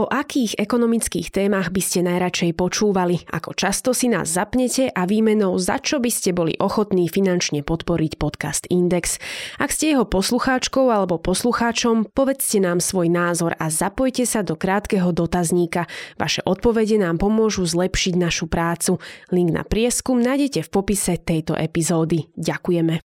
O 0.00 0.08
akých 0.08 0.56
ekonomických 0.56 1.28
témach 1.28 1.68
by 1.68 1.82
ste 1.84 2.00
najradšej 2.00 2.56
počúvali? 2.56 3.20
Ako 3.36 3.52
často 3.52 3.92
si 3.92 4.08
nás 4.08 4.32
zapnete 4.32 4.88
a 4.88 5.04
výmenou 5.04 5.60
za 5.60 5.76
čo 5.76 6.00
by 6.00 6.08
ste 6.08 6.32
boli 6.32 6.56
ochotní 6.56 7.04
finančne 7.04 7.60
podporiť 7.60 8.16
podcast 8.16 8.64
Index? 8.72 9.20
Ak 9.60 9.68
ste 9.68 9.92
jeho 9.92 10.08
poslucháčkou 10.08 10.88
alebo 10.88 11.20
poslucháčom, 11.20 12.16
povedzte 12.16 12.64
nám 12.64 12.80
svoj 12.80 13.12
názor 13.12 13.52
a 13.60 13.68
zapojte 13.68 14.24
sa 14.24 14.40
do 14.40 14.56
krátkeho 14.56 15.12
dotazníka. 15.12 15.84
Vaše 16.16 16.40
odpovede 16.48 16.96
nám 16.96 17.20
pomôžu 17.20 17.68
zlepšiť 17.68 18.16
našu 18.16 18.48
prácu. 18.48 19.04
Link 19.28 19.52
na 19.52 19.68
prieskum 19.68 20.16
nájdete 20.16 20.64
v 20.64 20.72
popise 20.72 21.20
tejto 21.20 21.52
epizódy. 21.60 22.24
Ďakujeme. 22.40 23.09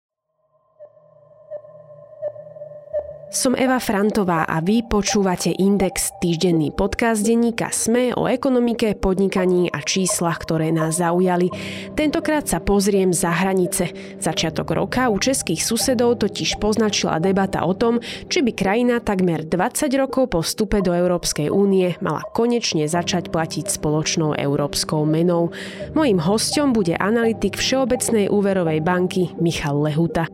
Som 3.35 3.59
Eva 3.59 3.83
Frantová 3.83 4.47
a 4.47 4.63
vy 4.63 4.87
počúvate 4.87 5.51
Index, 5.59 6.15
týždenný 6.23 6.71
podcast 6.71 7.27
denníka 7.27 7.67
SME 7.75 8.15
o 8.15 8.31
ekonomike, 8.31 8.95
podnikaní 8.95 9.75
a 9.75 9.83
číslach, 9.83 10.39
ktoré 10.47 10.71
nás 10.71 11.03
zaujali. 11.03 11.51
Tentokrát 11.99 12.47
sa 12.47 12.63
pozriem 12.63 13.11
za 13.11 13.35
hranice. 13.35 13.91
Začiatok 14.23 14.71
roka 14.79 15.11
u 15.11 15.19
českých 15.19 15.67
susedov 15.67 16.23
totiž 16.23 16.63
poznačila 16.63 17.19
debata 17.19 17.67
o 17.67 17.75
tom, 17.75 17.99
či 18.31 18.39
by 18.47 18.55
krajina 18.55 19.03
takmer 19.03 19.43
20 19.43 19.91
rokov 19.99 20.31
po 20.31 20.39
vstupe 20.39 20.79
do 20.79 20.95
Európskej 20.95 21.51
únie 21.51 21.99
mala 21.99 22.23
konečne 22.39 22.87
začať 22.87 23.35
platiť 23.35 23.67
spoločnou 23.67 24.39
európskou 24.39 25.03
menou. 25.03 25.51
Mojím 25.99 26.23
hostom 26.23 26.71
bude 26.71 26.95
analytik 26.95 27.59
Všeobecnej 27.59 28.31
úverovej 28.31 28.79
banky 28.79 29.35
Michal 29.43 29.83
Lehuta. 29.83 30.31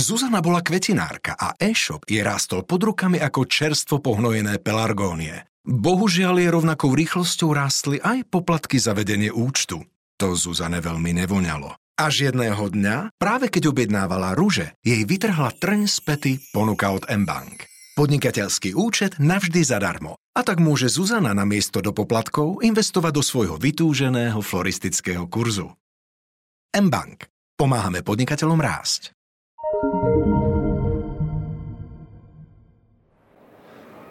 Zuzana 0.00 0.40
bola 0.40 0.64
kvetinárka 0.64 1.36
a 1.36 1.52
e-shop 1.60 2.08
je 2.08 2.24
rástol 2.24 2.64
pod 2.64 2.80
rukami 2.80 3.20
ako 3.20 3.44
čerstvo 3.44 4.00
pohnojené 4.00 4.56
pelargónie. 4.56 5.44
Bohužiaľ 5.60 6.40
je 6.40 6.48
rovnakou 6.48 6.96
rýchlosťou 6.96 7.52
rástli 7.52 8.00
aj 8.00 8.24
poplatky 8.32 8.80
za 8.80 8.96
vedenie 8.96 9.28
účtu. 9.28 9.84
To 10.16 10.32
Zuzane 10.32 10.80
veľmi 10.80 11.12
nevoňalo. 11.20 11.76
Až 12.00 12.32
jedného 12.32 12.64
dňa, 12.72 13.12
práve 13.20 13.52
keď 13.52 13.76
objednávala 13.76 14.32
rúže, 14.32 14.72
jej 14.80 15.04
vytrhla 15.04 15.52
trň 15.60 15.84
z 15.84 15.96
pety 16.00 16.32
ponuka 16.48 16.96
od 16.96 17.04
mBank. 17.04 17.68
Podnikateľský 17.92 18.72
účet 18.72 19.20
navždy 19.20 19.60
zadarmo. 19.60 20.16
A 20.32 20.40
tak 20.40 20.64
môže 20.64 20.88
Zuzana 20.88 21.36
na 21.36 21.44
miesto 21.44 21.84
do 21.84 21.92
poplatkov 21.92 22.64
investovať 22.64 23.12
do 23.12 23.20
svojho 23.20 23.60
vytúženého 23.60 24.40
floristického 24.40 25.28
kurzu. 25.28 25.76
mBank. 26.72 27.28
Pomáhame 27.60 28.00
podnikateľom 28.00 28.56
rásť. 28.64 29.12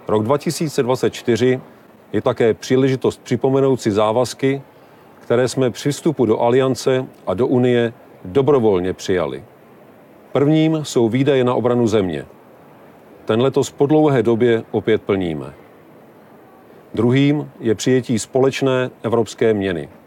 Rok 0.07 0.23
2024 0.23 1.61
je 2.13 2.21
také 2.21 2.53
příležitost 2.53 3.21
připomenout 3.23 3.81
si 3.81 3.91
závazky, 3.91 4.61
které 5.19 5.47
jsme 5.47 5.69
při 5.69 5.91
vstupu 5.91 6.25
do 6.25 6.41
Aliance 6.41 7.05
a 7.27 7.33
do 7.33 7.47
Unie 7.47 7.93
dobrovolně 8.25 8.93
přijali. 8.93 9.43
Prvním 10.31 10.79
jsou 10.83 11.09
výdaje 11.09 11.43
na 11.43 11.53
obranu 11.53 11.87
země. 11.87 12.25
Ten 13.25 13.41
letos 13.41 13.71
po 13.71 13.85
dlouhé 13.85 14.23
době 14.23 14.63
opět 14.71 15.01
plníme. 15.01 15.53
Druhým 16.93 17.51
je 17.59 17.75
přijetí 17.75 18.19
společné 18.19 18.91
evropské 19.03 19.53
měny– 19.53 19.89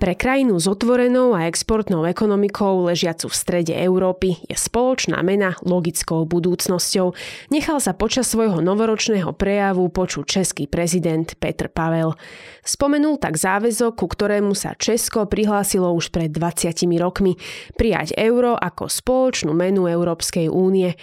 pre 0.00 0.16
krajinu 0.16 0.56
s 0.56 0.64
otvorenou 0.64 1.36
a 1.36 1.44
exportnou 1.44 2.08
ekonomikou 2.08 2.88
ležiacu 2.88 3.28
v 3.28 3.36
strede 3.36 3.76
Európy 3.76 4.40
je 4.48 4.56
spoločná 4.56 5.20
mena 5.20 5.60
logickou 5.60 6.24
budúcnosťou. 6.24 7.12
Nechal 7.52 7.84
sa 7.84 7.92
počas 7.92 8.32
svojho 8.32 8.64
novoročného 8.64 9.36
prejavu 9.36 9.92
počuť 9.92 10.24
český 10.24 10.64
prezident 10.72 11.28
Petr 11.36 11.68
Pavel. 11.68 12.16
Spomenul 12.64 13.20
tak 13.20 13.36
záväzok, 13.36 13.92
ku 14.00 14.08
ktorému 14.08 14.56
sa 14.56 14.72
Česko 14.72 15.28
prihlásilo 15.28 15.92
už 15.92 16.08
pred 16.08 16.32
20 16.32 16.80
rokmi 16.96 17.36
prijať 17.76 18.16
euro 18.16 18.56
ako 18.56 18.88
spoločnú 18.88 19.52
menu 19.52 19.84
Európskej 19.84 20.48
únie. 20.48 20.96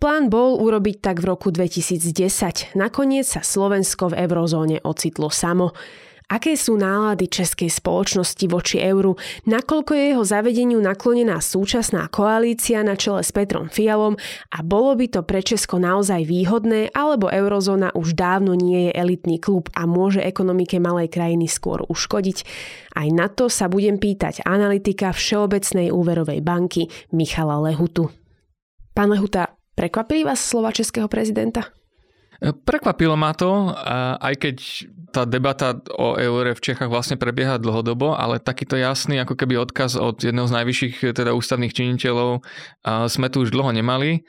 Plán 0.00 0.32
bol 0.32 0.56
urobiť 0.56 1.04
tak 1.04 1.20
v 1.20 1.36
roku 1.36 1.52
2010. 1.52 2.72
Nakoniec 2.80 3.28
sa 3.28 3.44
Slovensko 3.44 4.16
v 4.16 4.24
eurozóne 4.24 4.80
ocitlo 4.80 5.28
samo. 5.28 5.76
Aké 6.28 6.60
sú 6.60 6.76
nálady 6.76 7.24
českej 7.24 7.72
spoločnosti 7.72 8.44
voči 8.52 8.76
euru? 8.84 9.16
Nakoľko 9.48 9.96
je 9.96 10.04
jeho 10.12 10.24
zavedeniu 10.28 10.76
naklonená 10.76 11.40
súčasná 11.40 12.04
koalícia 12.12 12.84
na 12.84 13.00
čele 13.00 13.24
s 13.24 13.32
Petrom 13.32 13.72
Fialom 13.72 14.12
a 14.52 14.60
bolo 14.60 14.92
by 14.92 15.08
to 15.08 15.24
pre 15.24 15.40
Česko 15.40 15.80
naozaj 15.80 16.28
výhodné, 16.28 16.92
alebo 16.92 17.32
eurozóna 17.32 17.96
už 17.96 18.12
dávno 18.12 18.52
nie 18.52 18.92
je 18.92 19.00
elitný 19.00 19.40
klub 19.40 19.72
a 19.72 19.88
môže 19.88 20.20
ekonomike 20.20 20.76
malej 20.76 21.08
krajiny 21.08 21.48
skôr 21.48 21.80
uškodiť? 21.88 22.44
Aj 22.92 23.08
na 23.08 23.32
to 23.32 23.48
sa 23.48 23.72
budem 23.72 23.96
pýtať 23.96 24.44
analytika 24.44 25.16
Všeobecnej 25.16 25.88
úverovej 25.88 26.44
banky 26.44 26.92
Michala 27.08 27.56
Lehutu. 27.56 28.12
Pán 28.92 29.08
Lehuta, 29.16 29.56
prekvapili 29.72 30.28
vás 30.28 30.44
slova 30.44 30.76
českého 30.76 31.08
prezidenta? 31.08 31.72
Prekvapilo 32.38 33.18
ma 33.18 33.34
to, 33.34 33.74
aj 34.22 34.34
keď 34.38 34.56
tá 35.10 35.26
debata 35.26 35.74
o 35.98 36.14
eure 36.14 36.54
v 36.54 36.62
Čechách 36.62 36.86
vlastne 36.86 37.18
prebieha 37.18 37.58
dlhodobo, 37.58 38.14
ale 38.14 38.38
takýto 38.38 38.78
jasný 38.78 39.18
ako 39.18 39.34
keby 39.34 39.58
odkaz 39.58 39.98
od 39.98 40.22
jedného 40.22 40.46
z 40.46 40.54
najvyšších 40.54 41.18
teda 41.18 41.34
ústavných 41.34 41.74
činiteľov 41.74 42.46
sme 43.10 43.26
tu 43.26 43.42
už 43.42 43.50
dlho 43.50 43.74
nemali. 43.74 44.22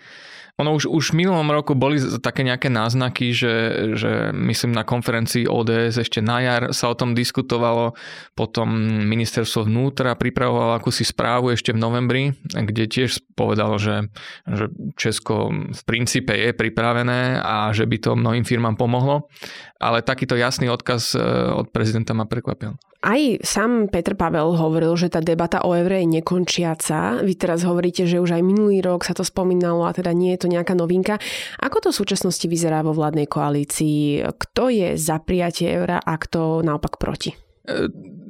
Ono 0.59 0.75
už, 0.75 0.91
už 0.91 1.15
v 1.15 1.23
minulom 1.23 1.47
roku 1.47 1.71
boli 1.71 1.97
také 2.19 2.43
nejaké 2.43 2.67
náznaky, 2.67 3.31
že, 3.31 3.55
že 3.95 4.35
myslím 4.35 4.75
na 4.75 4.83
konferencii 4.83 5.47
ODS 5.47 6.03
ešte 6.03 6.19
na 6.19 6.43
jar 6.43 6.63
sa 6.75 6.91
o 6.91 6.95
tom 6.99 7.15
diskutovalo, 7.15 7.95
potom 8.35 8.67
ministerstvo 9.07 9.63
vnútra 9.63 10.19
pripravovalo 10.19 10.75
akúsi 10.75 11.07
správu 11.07 11.55
ešte 11.55 11.71
v 11.71 11.79
novembri, 11.79 12.23
kde 12.43 12.91
tiež 12.91 13.23
povedalo, 13.39 13.79
že, 13.79 14.11
že 14.43 14.67
Česko 14.99 15.47
v 15.51 15.81
princípe 15.87 16.35
je 16.35 16.51
pripravené 16.51 17.39
a 17.39 17.71
že 17.71 17.87
by 17.87 17.97
to 18.03 18.19
mnohým 18.19 18.43
firmám 18.43 18.75
pomohlo, 18.75 19.31
ale 19.79 20.03
takýto 20.03 20.35
jasný 20.35 20.67
odkaz 20.67 21.15
e, 21.15 21.23
od 21.55 21.71
prezidenta 21.71 22.11
ma 22.11 22.27
prekvapil. 22.27 22.75
Aj 22.99 23.21
sám 23.39 23.87
Petr 23.87 24.19
Pavel 24.19 24.59
hovoril, 24.59 24.91
že 24.99 25.07
tá 25.07 25.23
debata 25.23 25.63
o 25.63 25.71
evre 25.71 26.03
je 26.03 26.19
nekončiaca. 26.19 27.23
Vy 27.23 27.33
teraz 27.39 27.63
hovoríte, 27.63 28.03
že 28.03 28.19
už 28.19 28.35
aj 28.35 28.43
minulý 28.43 28.83
rok 28.83 29.07
sa 29.07 29.15
to 29.15 29.23
spomínalo 29.23 29.87
a 29.87 29.95
teda 29.95 30.11
nie 30.11 30.35
je 30.35 30.43
to 30.43 30.51
nejaká 30.51 30.75
novinka. 30.75 31.15
Ako 31.63 31.79
to 31.79 31.89
v 31.95 31.99
súčasnosti 32.03 32.43
vyzerá 32.43 32.83
vo 32.83 32.91
vládnej 32.91 33.31
koalícii? 33.31 34.27
Kto 34.35 34.67
je 34.67 34.99
za 34.99 35.23
prijatie 35.23 35.71
eura 35.71 36.03
a 36.03 36.13
kto 36.19 36.59
naopak 36.59 36.99
proti? 36.99 37.31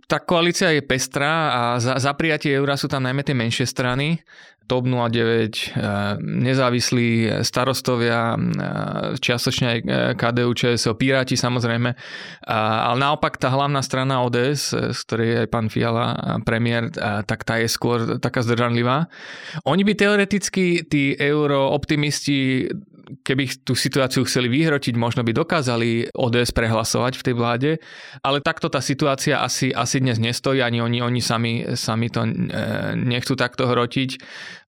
Tá 0.10 0.18
koalícia 0.18 0.74
je 0.74 0.82
pestrá 0.82 1.54
a 1.54 1.62
za, 1.78 2.02
za 2.02 2.18
prijatie 2.18 2.58
eura 2.58 2.74
sú 2.74 2.90
tam 2.90 3.06
najmä 3.06 3.22
tie 3.22 3.38
menšie 3.38 3.70
strany. 3.70 4.18
TOP 4.70 4.86
09, 4.86 5.10
e, 5.18 5.82
nezávislí 6.22 7.42
starostovia, 7.42 8.34
e, 8.34 8.40
čiastočne 9.18 9.66
aj 9.70 9.80
KDU, 10.14 10.54
ČSO, 10.54 10.94
Piráti 10.94 11.34
samozrejme. 11.34 11.98
Ale 12.46 12.98
naopak 13.02 13.42
tá 13.42 13.50
hlavná 13.50 13.82
strana 13.82 14.22
ODS, 14.22 14.78
z 14.94 15.00
ktorej 15.10 15.28
je 15.30 15.38
aj 15.46 15.50
pán 15.50 15.68
Fiala 15.74 16.14
premiér, 16.46 16.94
tak 17.26 17.46
tá 17.50 17.58
je 17.58 17.66
skôr 17.66 18.22
taká 18.22 18.46
zdržanlivá. 18.46 19.10
Oni 19.66 19.82
by 19.82 19.94
teoreticky, 19.98 20.86
tí 20.86 21.18
eurooptimisti, 21.18 22.70
keby 23.22 23.66
tú 23.66 23.74
situáciu 23.74 24.26
chceli 24.26 24.50
vyhrotiť, 24.50 24.94
možno 24.96 25.26
by 25.26 25.32
dokázali 25.34 26.14
ODS 26.14 26.52
prehlasovať 26.54 27.14
v 27.20 27.26
tej 27.26 27.36
vláde, 27.36 27.72
ale 28.22 28.44
takto 28.44 28.70
tá 28.70 28.80
situácia 28.80 29.42
asi, 29.42 29.74
asi 29.74 30.02
dnes 30.02 30.22
nestojí, 30.22 30.62
ani 30.62 30.82
oni, 30.82 31.02
oni 31.02 31.22
sami, 31.22 31.66
sami 31.74 32.08
to 32.14 32.26
e, 32.26 32.32
nechcú 32.96 33.34
takto 33.34 33.66
hrotiť. 33.70 34.10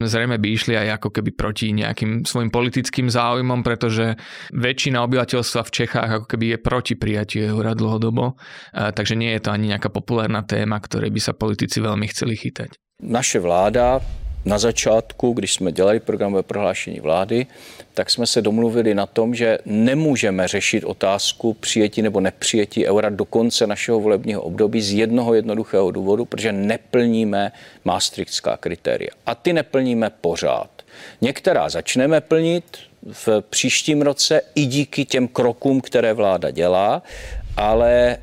Zrejme 0.02 0.42
by 0.42 0.48
išli 0.50 0.74
aj 0.78 1.02
ako 1.02 1.10
keby 1.22 1.32
proti 1.34 1.74
nejakým 1.74 2.26
svojim 2.26 2.50
politickým 2.50 3.08
záujmom, 3.08 3.62
pretože 3.62 4.18
väčšina 4.54 5.02
obyvateľstva 5.06 5.62
v 5.66 5.74
Čechách 5.74 6.10
ako 6.22 6.26
keby 6.26 6.46
je 6.56 6.58
proti 6.58 6.94
prijatiu 6.98 7.58
eura 7.58 7.78
dlhodobo, 7.78 8.34
e, 8.74 8.94
takže 8.94 9.18
nie 9.18 9.34
je 9.38 9.42
to 9.46 9.50
ani 9.54 9.74
nejaká 9.74 9.90
populárna 9.94 10.42
téma, 10.46 10.82
ktorej 10.82 11.14
by 11.14 11.22
sa 11.22 11.34
politici 11.38 11.82
veľmi 11.82 12.06
chceli 12.10 12.38
chytať. 12.38 12.78
Naše 13.02 13.42
vláda 13.42 13.98
na 14.46 14.60
začátku, 14.60 15.34
když 15.34 15.54
jsme 15.54 15.72
dělali 15.72 16.00
programové 16.00 16.44
prohlášení 16.44 17.00
vlády, 17.00 17.46
tak 17.94 18.10
jsme 18.10 18.28
se 18.28 18.42
domluvili 18.42 18.96
na 18.96 19.06
tom, 19.06 19.36
že 19.36 19.58
nemůžeme 19.66 20.48
řešit 20.48 20.84
otázku 20.84 21.54
přijetí 21.54 22.02
nebo 22.02 22.20
nepřijetí 22.20 22.88
eura 22.88 23.10
do 23.10 23.26
konce 23.26 23.68
našeho 23.68 24.00
volebního 24.00 24.42
období 24.42 24.82
z 24.82 24.94
jednoho 24.94 25.34
jednoduchého 25.34 25.92
důvodu, 25.92 26.26
protože 26.26 26.52
neplníme 26.52 27.52
maastrichtská 27.86 28.58
kritéria. 28.58 29.12
A 29.26 29.36
ty 29.36 29.54
neplníme 29.54 30.10
pořád. 30.22 30.70
Některá 31.22 31.70
začneme 31.70 32.22
plnit 32.22 32.78
v 33.12 33.30
příštím 33.50 34.02
roce 34.02 34.42
i 34.56 34.66
díky 34.66 35.06
těm 35.06 35.28
krokům, 35.28 35.82
které 35.82 36.14
vláda 36.14 36.52
dělá, 36.52 37.04
ale 37.58 38.18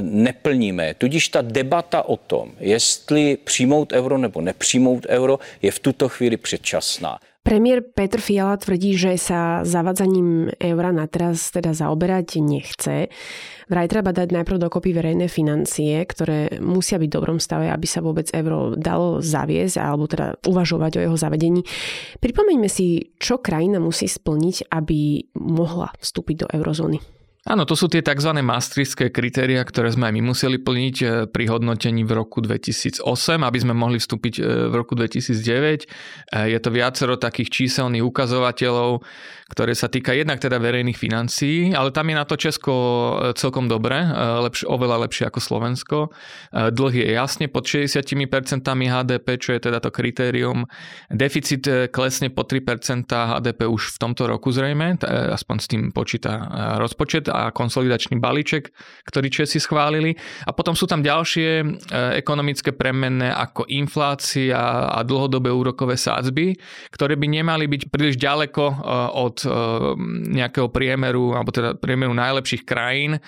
neplníme. 0.00 0.94
Tudíž 0.94 1.28
ta 1.28 1.42
debata 1.42 2.08
o 2.08 2.16
tom, 2.16 2.52
jestli 2.60 3.36
přijmout 3.44 3.92
euro 3.92 4.18
nebo 4.18 4.40
nepřijmout 4.40 5.06
euro, 5.08 5.38
je 5.62 5.70
v 5.70 5.78
tuto 5.78 6.08
chvíli 6.08 6.36
předčasná. 6.36 7.18
Premiér 7.44 7.84
Petr 7.84 8.24
Fiala 8.24 8.56
tvrdí, 8.56 8.96
že 8.96 9.20
sa 9.20 9.68
zavadzaním 9.68 10.56
eura 10.56 10.96
na 10.96 11.04
teraz 11.04 11.52
teda 11.52 11.76
zaoberať 11.76 12.40
nechce. 12.40 13.12
Vraj 13.68 13.84
treba 13.92 14.16
dať 14.16 14.32
najprv 14.32 14.64
dokopy 14.64 14.96
verejné 14.96 15.28
financie, 15.28 15.92
ktoré 16.08 16.56
musia 16.64 16.96
byť 16.96 17.04
v 17.04 17.16
dobrom 17.20 17.36
stave, 17.36 17.68
aby 17.68 17.84
sa 17.84 18.00
vôbec 18.00 18.32
euro 18.32 18.72
dalo 18.72 19.20
zaviesť 19.20 19.76
alebo 19.76 20.08
teda 20.08 20.40
uvažovať 20.40 20.92
o 20.96 21.04
jeho 21.04 21.16
zavedení. 21.20 21.60
Pripomeňme 22.16 22.68
si, 22.72 23.12
čo 23.20 23.36
krajina 23.36 23.76
musí 23.76 24.08
splniť, 24.08 24.72
aby 24.72 25.28
mohla 25.36 25.92
vstúpiť 26.00 26.36
do 26.44 26.46
eurozóny. 26.48 27.13
Áno, 27.44 27.68
to 27.68 27.76
sú 27.76 27.92
tie 27.92 28.00
tzv. 28.00 28.40
maastrichtské 28.40 29.12
kritéria, 29.12 29.60
ktoré 29.68 29.92
sme 29.92 30.08
aj 30.08 30.16
my 30.16 30.32
museli 30.32 30.56
plniť 30.56 30.96
e, 31.04 31.06
pri 31.28 31.44
hodnotení 31.52 32.00
v 32.00 32.16
roku 32.16 32.40
2008, 32.40 33.04
aby 33.44 33.58
sme 33.60 33.76
mohli 33.76 34.00
vstúpiť 34.00 34.34
e, 34.40 34.72
v 34.72 34.74
roku 34.80 34.96
2009. 34.96 35.36
E, 35.44 35.86
je 36.48 36.56
to 36.56 36.72
viacero 36.72 37.20
takých 37.20 37.52
číselných 37.52 38.00
ukazovateľov, 38.00 39.04
ktoré 39.52 39.76
sa 39.76 39.92
týka 39.92 40.16
jednak 40.16 40.40
teda 40.40 40.56
verejných 40.56 40.96
financií, 40.96 41.76
ale 41.76 41.92
tam 41.92 42.08
je 42.08 42.16
na 42.16 42.24
to 42.24 42.40
Česko 42.40 42.72
celkom 43.36 43.68
dobre, 43.68 44.00
lepš- 44.40 44.64
oveľa 44.64 45.04
lepšie 45.04 45.28
ako 45.28 45.40
Slovensko. 45.44 45.96
Dlh 46.48 46.94
je 46.96 47.12
jasne 47.12 47.52
pod 47.52 47.68
60% 47.68 48.00
HDP, 48.64 49.26
čo 49.36 49.52
je 49.52 49.60
teda 49.60 49.84
to 49.84 49.92
kritérium. 49.92 50.64
Deficit 51.12 51.92
klesne 51.92 52.32
po 52.32 52.48
3% 52.48 53.04
HDP 53.04 53.68
už 53.68 53.94
v 53.94 53.98
tomto 54.00 54.24
roku 54.24 54.48
zrejme, 54.48 54.96
aspoň 55.04 55.56
s 55.60 55.66
tým 55.68 55.82
počíta 55.92 56.32
rozpočet 56.80 57.33
a 57.34 57.50
konsolidačný 57.50 58.22
balíček, 58.22 58.70
ktorý 59.10 59.28
Česi 59.28 59.58
schválili. 59.58 60.14
A 60.46 60.54
potom 60.54 60.78
sú 60.78 60.86
tam 60.86 61.02
ďalšie 61.02 61.50
e, 61.60 61.64
ekonomické 62.22 62.70
premenné 62.70 63.34
ako 63.34 63.66
inflácia 63.66 64.86
a 64.94 65.02
dlhodobé 65.02 65.50
úrokové 65.50 65.98
sádzby, 65.98 66.54
ktoré 66.94 67.18
by 67.18 67.26
nemali 67.42 67.66
byť 67.66 67.82
príliš 67.90 68.16
ďaleko 68.16 68.64
e, 68.70 68.74
od 69.18 69.36
e, 69.42 69.48
nejakého 70.38 70.70
priemeru, 70.70 71.34
alebo 71.34 71.50
teda 71.50 71.74
priemeru 71.74 72.14
najlepších 72.14 72.62
krajín 72.62 73.18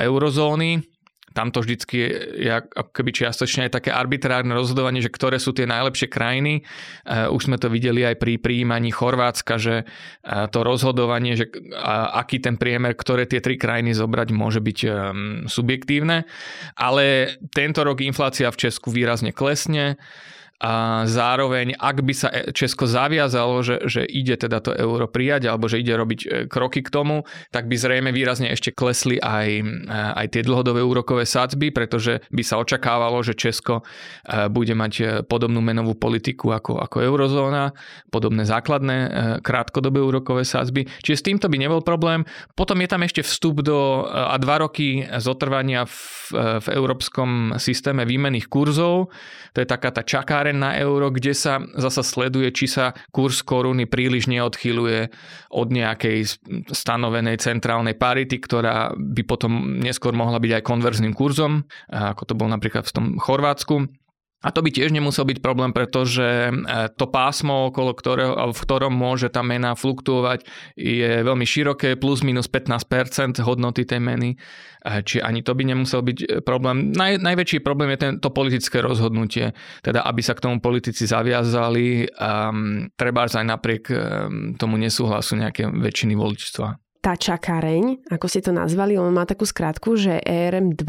eurozóny 0.00 0.89
tam 1.30 1.54
to 1.54 1.62
vždycky 1.62 2.10
je 2.42 2.50
keby 2.90 3.10
čiastočne 3.14 3.70
aj 3.70 3.78
také 3.78 3.90
arbitrárne 3.94 4.50
rozhodovanie, 4.50 4.98
že 4.98 5.14
ktoré 5.14 5.38
sú 5.38 5.54
tie 5.54 5.66
najlepšie 5.68 6.10
krajiny. 6.10 6.66
Uh, 7.06 7.30
už 7.30 7.46
sme 7.46 7.56
to 7.56 7.70
videli 7.70 8.02
aj 8.02 8.18
pri 8.18 8.42
príjmaní 8.42 8.90
Chorvátska, 8.90 9.54
že 9.58 9.86
uh, 9.86 10.50
to 10.50 10.66
rozhodovanie, 10.66 11.38
že 11.38 11.46
aký 12.14 12.42
ten 12.42 12.58
priemer, 12.58 12.98
ktoré 12.98 13.30
tie 13.30 13.38
tri 13.38 13.54
krajiny 13.54 13.94
zobrať, 13.94 14.28
môže 14.34 14.58
byť 14.58 14.78
um, 14.84 14.90
subjektívne. 15.46 16.26
Ale 16.74 17.38
tento 17.54 17.86
rok 17.86 18.02
inflácia 18.02 18.50
v 18.50 18.60
Česku 18.66 18.90
výrazne 18.90 19.30
klesne 19.30 19.98
a 20.60 21.08
zároveň, 21.08 21.72
ak 21.72 22.04
by 22.04 22.12
sa 22.12 22.28
Česko 22.52 22.84
zaviazalo, 22.84 23.64
že, 23.64 23.80
že 23.88 24.04
ide 24.04 24.36
teda 24.36 24.60
to 24.60 24.76
euro 24.76 25.08
prijať 25.08 25.48
alebo 25.48 25.72
že 25.72 25.80
ide 25.80 25.96
robiť 25.96 26.20
e, 26.20 26.28
kroky 26.52 26.84
k 26.84 26.92
tomu, 26.92 27.24
tak 27.48 27.64
by 27.64 27.80
zrejme 27.80 28.12
výrazne 28.12 28.52
ešte 28.52 28.68
klesli 28.68 29.16
aj, 29.16 29.48
e, 29.56 29.64
aj 30.20 30.26
tie 30.36 30.44
dlhodobé 30.44 30.84
úrokové 30.84 31.24
sadzby, 31.24 31.72
pretože 31.72 32.20
by 32.28 32.44
sa 32.44 32.60
očakávalo, 32.60 33.24
že 33.24 33.32
Česko 33.32 33.80
e, 33.80 34.52
bude 34.52 34.76
mať 34.76 35.24
podobnú 35.24 35.64
menovú 35.64 35.96
politiku 35.96 36.52
ako, 36.52 36.76
ako 36.76 37.08
eurozóna, 37.08 37.72
podobné 38.12 38.44
základné 38.44 38.96
krátkodobé 39.40 40.04
úrokové 40.04 40.44
sadzby. 40.44 40.84
Čiže 41.00 41.16
s 41.16 41.24
týmto 41.24 41.48
by 41.48 41.56
nebol 41.56 41.80
problém. 41.80 42.28
Potom 42.52 42.84
je 42.84 42.88
tam 42.92 43.00
ešte 43.00 43.24
vstup 43.24 43.64
do 43.64 44.04
a 44.04 44.36
dva 44.36 44.60
roky 44.60 45.08
zotrvania 45.08 45.88
v, 45.88 45.96
v 46.60 46.66
európskom 46.68 47.56
systéme 47.56 48.04
výmených 48.04 48.44
kurzov. 48.52 49.08
To 49.56 49.58
je 49.58 49.66
taká 49.66 49.88
tá 49.94 50.04
čakáre 50.04 50.49
továren 50.50 50.58
na 50.58 50.74
euro, 50.78 51.10
kde 51.10 51.34
sa 51.34 51.62
zasa 51.78 52.02
sleduje, 52.02 52.50
či 52.50 52.66
sa 52.66 52.92
kurz 53.14 53.42
koruny 53.46 53.86
príliš 53.86 54.26
neodchyluje 54.26 55.10
od 55.54 55.68
nejakej 55.70 56.42
stanovenej 56.74 57.38
centrálnej 57.38 57.94
parity, 57.94 58.42
ktorá 58.42 58.90
by 58.98 59.22
potom 59.22 59.78
neskôr 59.78 60.12
mohla 60.12 60.42
byť 60.42 60.52
aj 60.60 60.66
konverzným 60.66 61.14
kurzom, 61.14 61.62
ako 61.90 62.22
to 62.26 62.34
bol 62.34 62.50
napríklad 62.50 62.82
v 62.86 62.94
tom 62.94 63.06
Chorvátsku. 63.18 63.86
A 64.40 64.48
to 64.48 64.64
by 64.64 64.72
tiež 64.72 64.88
nemusel 64.88 65.28
byť 65.28 65.44
problém, 65.44 65.76
pretože 65.76 66.48
e, 66.48 66.52
to 66.96 67.04
pásmo, 67.12 67.68
okolo 67.68 67.92
ktorého, 67.92 68.56
v 68.56 68.60
ktorom 68.64 68.88
môže 68.88 69.28
tá 69.28 69.44
mena 69.44 69.76
fluktuovať, 69.76 70.48
je 70.80 71.20
veľmi 71.20 71.44
široké, 71.44 72.00
plus 72.00 72.24
minus 72.24 72.48
15% 72.48 73.36
hodnoty 73.44 73.84
tej 73.84 74.00
meny. 74.00 74.40
E, 74.80 75.04
či 75.04 75.20
ani 75.20 75.44
to 75.44 75.52
by 75.52 75.68
nemusel 75.68 76.00
byť 76.00 76.18
e, 76.24 76.26
problém. 76.40 76.88
Naj, 76.96 77.20
najväčší 77.20 77.60
problém 77.60 77.92
je 77.92 78.16
to 78.16 78.32
politické 78.32 78.80
rozhodnutie, 78.80 79.52
teda 79.84 80.08
aby 80.08 80.24
sa 80.24 80.32
k 80.32 80.48
tomu 80.48 80.56
politici 80.64 81.04
zaviazali, 81.04 82.08
um, 82.16 82.88
treba 82.96 83.28
aj 83.28 83.44
napriek 83.44 83.92
um, 83.92 84.56
tomu 84.56 84.80
nesúhlasu 84.80 85.36
nejaké 85.36 85.68
väčšiny 85.68 86.16
voličstva 86.16 86.80
tá 87.00 87.16
čakáreň, 87.16 88.12
ako 88.12 88.26
ste 88.28 88.44
to 88.44 88.52
nazvali, 88.52 89.00
on 89.00 89.16
má 89.16 89.24
takú 89.24 89.48
skratku, 89.48 89.96
že 89.96 90.20
ERM2. 90.20 90.84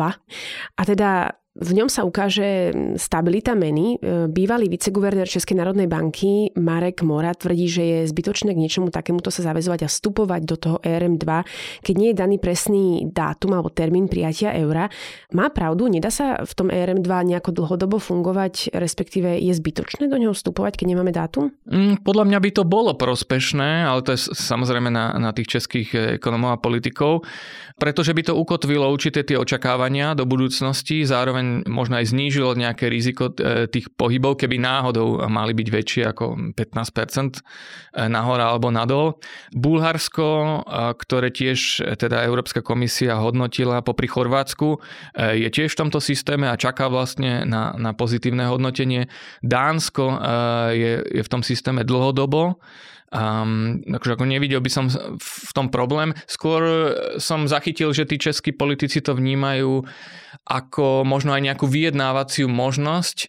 A 0.76 0.82
teda 0.84 1.40
v 1.52 1.72
ňom 1.76 1.92
sa 1.92 2.08
ukáže 2.08 2.72
stabilita 2.96 3.60
meny. 3.60 4.00
E, 4.00 4.28
bývalý 4.32 4.72
viceguvernér 4.72 5.28
Českej 5.28 5.60
národnej 5.60 5.92
banky 5.92 6.56
Marek 6.56 7.04
Mora 7.04 7.36
tvrdí, 7.36 7.68
že 7.68 7.84
je 7.84 8.00
zbytočné 8.08 8.56
k 8.56 8.62
niečomu 8.64 8.88
takémuto 8.88 9.28
sa 9.36 9.52
zavezovať 9.52 9.84
a 9.84 9.92
vstupovať 9.92 10.42
do 10.48 10.56
toho 10.56 10.78
ERM2, 10.80 11.28
keď 11.84 11.96
nie 12.00 12.16
je 12.16 12.16
daný 12.16 12.40
presný 12.40 13.04
dátum 13.12 13.60
alebo 13.60 13.68
termín 13.68 14.08
prijatia 14.08 14.56
eura. 14.56 14.88
Má 15.36 15.52
pravdu, 15.52 15.92
nedá 15.92 16.08
sa 16.08 16.40
v 16.40 16.54
tom 16.56 16.72
ERM2 16.72 17.12
nejako 17.36 17.52
dlhodobo 17.52 18.00
fungovať, 18.00 18.72
respektíve 18.72 19.36
je 19.36 19.52
zbytočné 19.52 20.08
do 20.08 20.16
neho 20.16 20.32
vstupovať, 20.32 20.80
keď 20.80 20.88
nemáme 20.96 21.12
dátum? 21.12 21.52
Mm, 21.68 22.00
podľa 22.00 22.32
mňa 22.32 22.40
by 22.48 22.52
to 22.56 22.64
bolo 22.64 22.96
prospešné, 22.96 23.92
ale 23.92 24.00
to 24.08 24.16
je 24.16 24.32
samozrejme 24.32 24.88
na, 24.88 25.20
na 25.20 25.36
tých 25.36 25.60
českých 25.60 26.16
ekonomov 26.16 26.56
a 26.56 26.62
politikov, 26.64 27.28
pretože 27.76 28.16
by 28.16 28.32
to 28.32 28.40
ukotvilo 28.40 28.88
určité 28.88 29.28
tie 29.28 29.36
očakávania 29.36 30.16
do 30.16 30.24
budúcnosti, 30.24 31.04
zároveň 31.04 31.41
zároveň 31.42 31.66
možno 31.68 31.98
aj 31.98 32.06
znížilo 32.14 32.54
nejaké 32.54 32.88
riziko 32.88 33.34
e, 33.34 33.66
tých 33.68 33.90
pohybov, 33.98 34.38
keby 34.38 34.62
náhodou 34.62 35.26
mali 35.28 35.54
byť 35.58 35.68
väčšie 35.68 36.04
ako 36.14 36.54
15% 36.54 37.38
e, 37.38 38.08
nahor 38.08 38.40
alebo 38.40 38.70
nadol. 38.70 39.18
Bulharsko, 39.52 40.28
e, 40.30 40.50
ktoré 40.96 41.34
tiež 41.34 41.82
teda 41.98 42.24
Európska 42.26 42.62
komisia 42.62 43.18
hodnotila 43.18 43.82
popri 43.82 44.06
Chorvátsku, 44.06 44.82
je 45.18 45.50
tiež 45.50 45.74
v 45.74 45.80
tomto 45.88 46.00
systéme 46.00 46.48
a 46.48 46.60
čaká 46.60 46.88
vlastne 46.88 47.44
na, 47.48 47.74
na 47.76 47.92
pozitívne 47.96 48.46
hodnotenie. 48.48 49.10
Dánsko 49.42 50.04
je, 50.72 50.92
je 51.02 51.22
v 51.24 51.32
tom 51.32 51.42
systéme 51.42 51.82
dlhodobo 51.88 52.62
Um, 53.12 53.84
akože 53.92 54.16
ako 54.16 54.24
nevidel 54.24 54.64
by 54.64 54.72
som 54.72 54.88
v 55.20 55.52
tom 55.52 55.68
problém. 55.68 56.16
Skôr 56.32 56.96
som 57.20 57.44
zachytil, 57.44 57.92
že 57.92 58.08
tí 58.08 58.16
českí 58.16 58.56
politici 58.56 59.04
to 59.04 59.12
vnímajú 59.12 59.84
ako 60.48 61.04
možno 61.04 61.36
aj 61.36 61.44
nejakú 61.44 61.68
vyjednávaciu 61.68 62.48
možnosť 62.48 63.28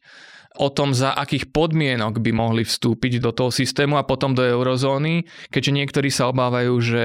o 0.61 0.69
tom, 0.69 0.93
za 0.93 1.17
akých 1.17 1.49
podmienok 1.49 2.21
by 2.21 2.31
mohli 2.37 2.62
vstúpiť 2.62 3.25
do 3.25 3.33
toho 3.33 3.49
systému 3.49 3.97
a 3.97 4.05
potom 4.05 4.37
do 4.37 4.45
eurozóny, 4.45 5.25
keďže 5.49 5.73
niektorí 5.73 6.12
sa 6.12 6.29
obávajú, 6.29 6.75
že 6.77 7.05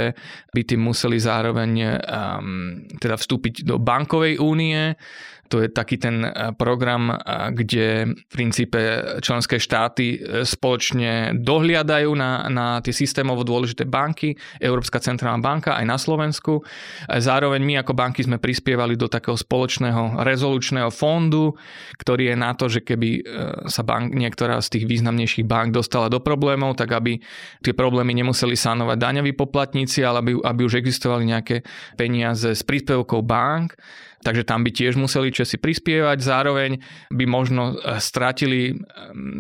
by 0.52 0.62
tým 0.68 0.84
museli 0.84 1.16
zároveň 1.16 1.72
um, 1.80 2.84
teda 3.00 3.16
vstúpiť 3.16 3.64
do 3.64 3.80
bankovej 3.80 4.44
únie, 4.44 5.00
to 5.48 5.64
je 5.64 5.68
taký 5.72 5.96
ten 5.98 6.24
e, 6.24 6.30
program, 6.56 7.12
e, 7.12 7.16
kde 7.56 7.88
v 8.16 8.34
princípe 8.34 8.80
členské 9.24 9.58
štáty 9.58 10.20
e, 10.20 10.44
spoločne 10.44 11.36
dohliadajú 11.40 12.12
na, 12.14 12.46
na 12.52 12.68
tie 12.84 12.92
systémovo 12.92 13.48
dôležité 13.48 13.88
banky, 13.88 14.36
Európska 14.60 15.00
centrálna 15.00 15.40
banka 15.40 15.80
aj 15.80 15.86
na 15.88 15.98
Slovensku. 15.98 16.62
Zároveň 17.08 17.64
my 17.64 17.74
ako 17.82 17.94
banky 17.96 18.22
sme 18.28 18.38
prispievali 18.38 19.00
do 19.00 19.08
takého 19.08 19.40
spoločného 19.40 20.22
rezolučného 20.22 20.92
fondu, 20.92 21.56
ktorý 21.98 22.34
je 22.34 22.36
na 22.36 22.52
to, 22.54 22.68
že 22.68 22.84
keby 22.84 23.24
sa 23.70 23.82
bank, 23.88 24.12
niektorá 24.12 24.60
z 24.60 24.78
tých 24.78 24.86
významnejších 24.90 25.48
bank 25.48 25.72
dostala 25.72 26.12
do 26.12 26.20
problémov, 26.20 26.76
tak 26.76 26.92
aby 26.92 27.20
tie 27.64 27.74
problémy 27.74 28.12
nemuseli 28.18 28.58
sanovať 28.58 28.98
daňoví 29.00 29.32
poplatníci, 29.38 30.04
ale 30.04 30.20
aby, 30.24 30.32
aby 30.42 30.62
už 30.68 30.80
existovali 30.80 31.24
nejaké 31.30 31.64
peniaze 31.96 32.52
s 32.52 32.62
príspevkou 32.66 33.24
bank 33.24 33.78
takže 34.26 34.44
tam 34.48 34.66
by 34.66 34.72
tiež 34.74 34.98
museli 34.98 35.30
Česi 35.30 35.62
prispievať, 35.62 36.18
zároveň 36.22 36.82
by 37.14 37.26
možno 37.30 37.78
e, 37.78 38.02
stratili, 38.02 38.74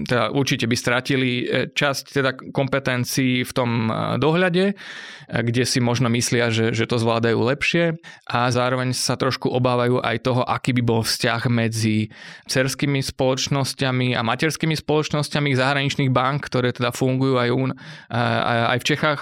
teda 0.05 0.29
určite 0.33 0.69
by 0.69 0.75
stratili 0.77 1.31
e, 1.43 1.71
časť 1.73 2.03
teda 2.13 2.31
kompetencií 2.53 3.41
v 3.41 3.51
tom 3.51 3.69
e, 3.87 3.91
dohľade, 4.21 4.77
kde 5.27 5.63
si 5.67 5.79
možno 5.83 6.07
myslia, 6.13 6.53
že, 6.53 6.71
že 6.71 6.87
to 6.87 7.01
zvládajú 7.01 7.35
lepšie. 7.35 7.97
A 8.31 8.47
zároveň 8.53 8.95
sa 8.95 9.19
trošku 9.19 9.51
obávajú 9.51 9.99
aj 9.99 10.17
toho, 10.23 10.41
aký 10.45 10.71
by 10.77 10.83
bol 10.85 11.01
vzťah 11.03 11.41
medzi 11.51 12.13
cerskými 12.47 13.03
spoločnosťami 13.03 14.15
a 14.15 14.21
materskými 14.23 14.75
spoločnosťami 14.77 15.49
zahraničných 15.57 16.11
bank, 16.13 16.47
ktoré 16.47 16.71
teda 16.71 16.95
fungujú 16.95 17.35
aj, 17.39 17.49
aj 18.71 18.77
v 18.79 18.87
Čechách 18.87 19.19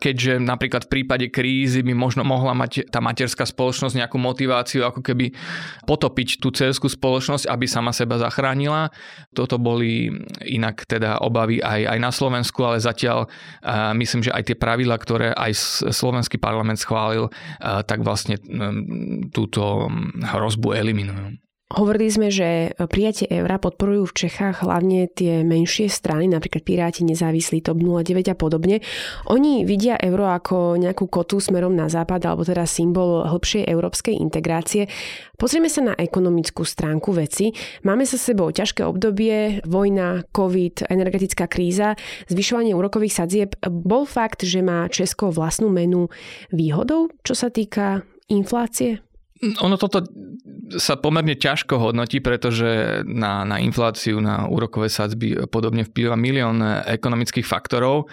keďže 0.00 0.40
napríklad 0.40 0.88
v 0.88 0.92
prípade 0.98 1.26
krízy 1.28 1.84
by 1.84 1.92
možno 1.92 2.24
mohla 2.24 2.56
mať 2.56 2.88
tá 2.88 3.04
materská 3.04 3.44
spoločnosť 3.44 4.00
nejakú 4.00 4.16
motiváciu 4.16 4.88
ako 4.88 5.04
keby 5.04 5.36
potopiť 5.84 6.40
tú 6.40 6.48
cerskú 6.48 6.88
spoločnosť, 6.88 7.44
aby 7.44 7.68
sama 7.68 7.92
seba 7.92 8.16
zachránila. 8.16 8.88
Toto 9.36 9.60
boli 9.60 10.08
inak 10.48 10.88
teda 10.88 11.20
obavy 11.20 11.60
aj, 11.60 11.84
aj 11.92 11.98
na 12.00 12.10
Slovensku, 12.10 12.64
ale 12.64 12.80
zatiaľ 12.80 13.28
uh, 13.28 13.92
myslím, 13.92 14.24
že 14.24 14.32
aj 14.32 14.48
tie 14.48 14.56
pravidla, 14.56 14.96
ktoré 14.96 15.36
aj 15.36 15.52
slovenský 15.92 16.40
parlament 16.40 16.80
schválil, 16.80 17.28
uh, 17.28 17.84
tak 17.84 18.00
vlastne 18.00 18.40
um, 18.48 19.28
túto 19.28 19.92
hrozbu 20.24 20.72
eliminujú. 20.72 21.49
Hovorili 21.70 22.10
sme, 22.10 22.34
že 22.34 22.74
prijatie 22.90 23.30
eura 23.30 23.62
podporujú 23.62 24.10
v 24.10 24.16
Čechách 24.26 24.66
hlavne 24.66 25.06
tie 25.06 25.46
menšie 25.46 25.86
strany, 25.86 26.26
napríklad 26.26 26.66
Piráti, 26.66 27.06
nezávislí, 27.06 27.62
TOP 27.62 27.78
09 27.78 28.26
a 28.26 28.34
podobne. 28.34 28.82
Oni 29.30 29.62
vidia 29.62 29.94
euro 30.02 30.26
ako 30.34 30.74
nejakú 30.74 31.06
kotu 31.06 31.38
smerom 31.38 31.78
na 31.78 31.86
západ, 31.86 32.26
alebo 32.26 32.42
teda 32.42 32.66
symbol 32.66 33.22
hĺbšej 33.22 33.70
európskej 33.70 34.18
integrácie. 34.18 34.90
Pozrieme 35.38 35.70
sa 35.70 35.86
na 35.86 35.94
ekonomickú 35.94 36.66
stránku 36.66 37.14
veci. 37.14 37.54
Máme 37.86 38.02
sa 38.02 38.18
sebou 38.18 38.50
ťažké 38.50 38.82
obdobie, 38.82 39.62
vojna, 39.62 40.26
covid, 40.34 40.90
energetická 40.90 41.46
kríza, 41.46 41.94
zvyšovanie 42.26 42.74
úrokových 42.74 43.14
sadzieb. 43.14 43.54
Bol 43.62 44.10
fakt, 44.10 44.42
že 44.42 44.58
má 44.58 44.90
Česko 44.90 45.30
vlastnú 45.30 45.70
menu 45.70 46.10
výhodou, 46.50 47.14
čo 47.22 47.38
sa 47.38 47.46
týka 47.46 48.02
inflácie? 48.26 49.06
Ono 49.40 49.76
toto 49.80 50.04
sa 50.76 51.00
pomerne 51.00 51.34
ťažko 51.34 51.80
hodnotí, 51.80 52.20
pretože 52.20 53.00
na, 53.08 53.42
na 53.42 53.56
infláciu, 53.58 54.20
na 54.20 54.46
úrokové 54.46 54.92
sadzby 54.92 55.34
podobne 55.48 55.82
vplyva 55.88 56.14
milión 56.14 56.60
ekonomických 56.84 57.48
faktorov. 57.48 58.06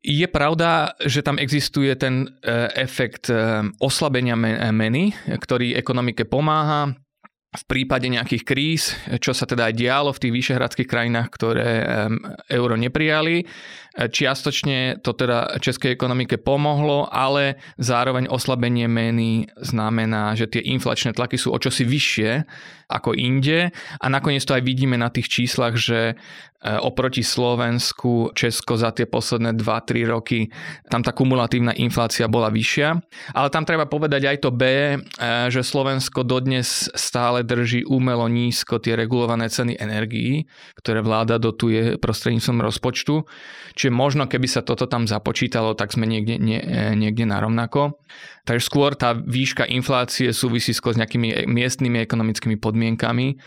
Je 0.00 0.24
pravda, 0.26 0.96
že 1.04 1.20
tam 1.20 1.36
existuje 1.36 1.92
ten 1.94 2.26
e, 2.40 2.72
efekt 2.80 3.28
e, 3.28 3.62
oslabenia 3.78 4.34
meny, 4.72 5.12
ktorý 5.36 5.76
ekonomike 5.76 6.24
pomáha 6.24 6.96
v 7.50 7.64
prípade 7.66 8.06
nejakých 8.06 8.46
kríz, 8.46 8.82
čo 9.18 9.34
sa 9.34 9.42
teda 9.42 9.70
aj 9.70 9.74
dialo 9.74 10.10
v 10.14 10.22
tých 10.22 10.34
vyšehradských 10.38 10.86
krajinách, 10.86 11.28
ktoré 11.34 11.82
euro 12.46 12.78
neprijali. 12.78 13.42
Čiastočne 13.90 15.02
to 15.02 15.10
teda 15.10 15.58
českej 15.58 15.98
ekonomike 15.98 16.38
pomohlo, 16.38 17.10
ale 17.10 17.58
zároveň 17.74 18.30
oslabenie 18.30 18.86
meny 18.86 19.50
znamená, 19.58 20.38
že 20.38 20.46
tie 20.46 20.62
inflačné 20.62 21.10
tlaky 21.10 21.34
sú 21.34 21.50
o 21.50 21.58
čosi 21.58 21.82
vyššie 21.82 22.30
ako 22.86 23.18
inde. 23.18 23.74
A 23.98 24.06
nakoniec 24.06 24.46
to 24.46 24.54
aj 24.54 24.62
vidíme 24.62 24.94
na 24.94 25.10
tých 25.10 25.26
číslach, 25.26 25.74
že 25.74 26.14
oproti 26.60 27.24
Slovensku, 27.24 28.36
Česko 28.36 28.76
za 28.76 28.92
tie 28.92 29.08
posledné 29.08 29.56
2-3 29.56 30.04
roky, 30.04 30.52
tam 30.92 31.00
tá 31.00 31.16
kumulatívna 31.16 31.72
inflácia 31.72 32.28
bola 32.28 32.52
vyššia. 32.52 33.00
Ale 33.32 33.48
tam 33.48 33.64
treba 33.64 33.88
povedať 33.88 34.28
aj 34.28 34.36
to 34.44 34.50
B, 34.52 34.62
e, 34.68 34.96
že 35.48 35.64
Slovensko 35.64 36.20
dodnes 36.20 36.92
stále 36.92 37.40
drží 37.48 37.88
umelo 37.88 38.28
nízko 38.28 38.76
tie 38.76 38.92
regulované 38.92 39.48
ceny 39.48 39.80
energií, 39.80 40.44
ktoré 40.76 41.00
vláda 41.00 41.40
dotuje 41.40 41.96
prostredníctvom 41.96 42.60
rozpočtu. 42.60 43.24
Čiže 43.72 43.90
možno 43.96 44.28
keby 44.28 44.44
sa 44.44 44.60
toto 44.60 44.84
tam 44.84 45.08
započítalo, 45.08 45.72
tak 45.72 45.96
sme 45.96 46.04
niekde, 46.04 46.36
nie, 46.36 46.60
e, 46.60 46.92
niekde 46.92 47.24
narovnako. 47.24 47.96
Takže 48.44 48.64
skôr 48.68 48.92
tá 48.92 49.16
výška 49.16 49.64
inflácie 49.64 50.28
súvisí 50.36 50.76
s 50.76 50.80
nejakými 50.84 51.48
miestnymi 51.48 52.04
ekonomickými 52.04 52.60
podmienkami 52.60 53.40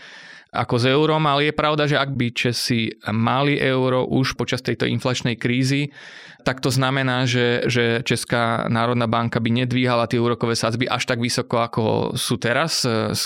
ako 0.54 0.74
s 0.78 0.84
eurom, 0.86 1.26
ale 1.26 1.50
je 1.50 1.54
pravda, 1.54 1.90
že 1.90 1.98
ak 1.98 2.14
by 2.14 2.30
Česi 2.30 2.94
mali 3.10 3.58
euro 3.58 4.06
už 4.06 4.38
počas 4.38 4.62
tejto 4.62 4.86
inflačnej 4.86 5.34
krízy, 5.34 5.90
tak 6.46 6.60
to 6.60 6.68
znamená, 6.70 7.26
že, 7.26 7.66
že 7.66 8.04
Česká 8.04 8.68
národná 8.70 9.10
banka 9.10 9.40
by 9.40 9.64
nedvíhala 9.64 10.06
tie 10.06 10.20
úrokové 10.20 10.54
sadzby 10.54 10.84
až 10.86 11.08
tak 11.08 11.18
vysoko, 11.18 11.64
ako 11.64 11.82
sú 12.14 12.36
teraz. 12.36 12.84
E, 12.84 13.16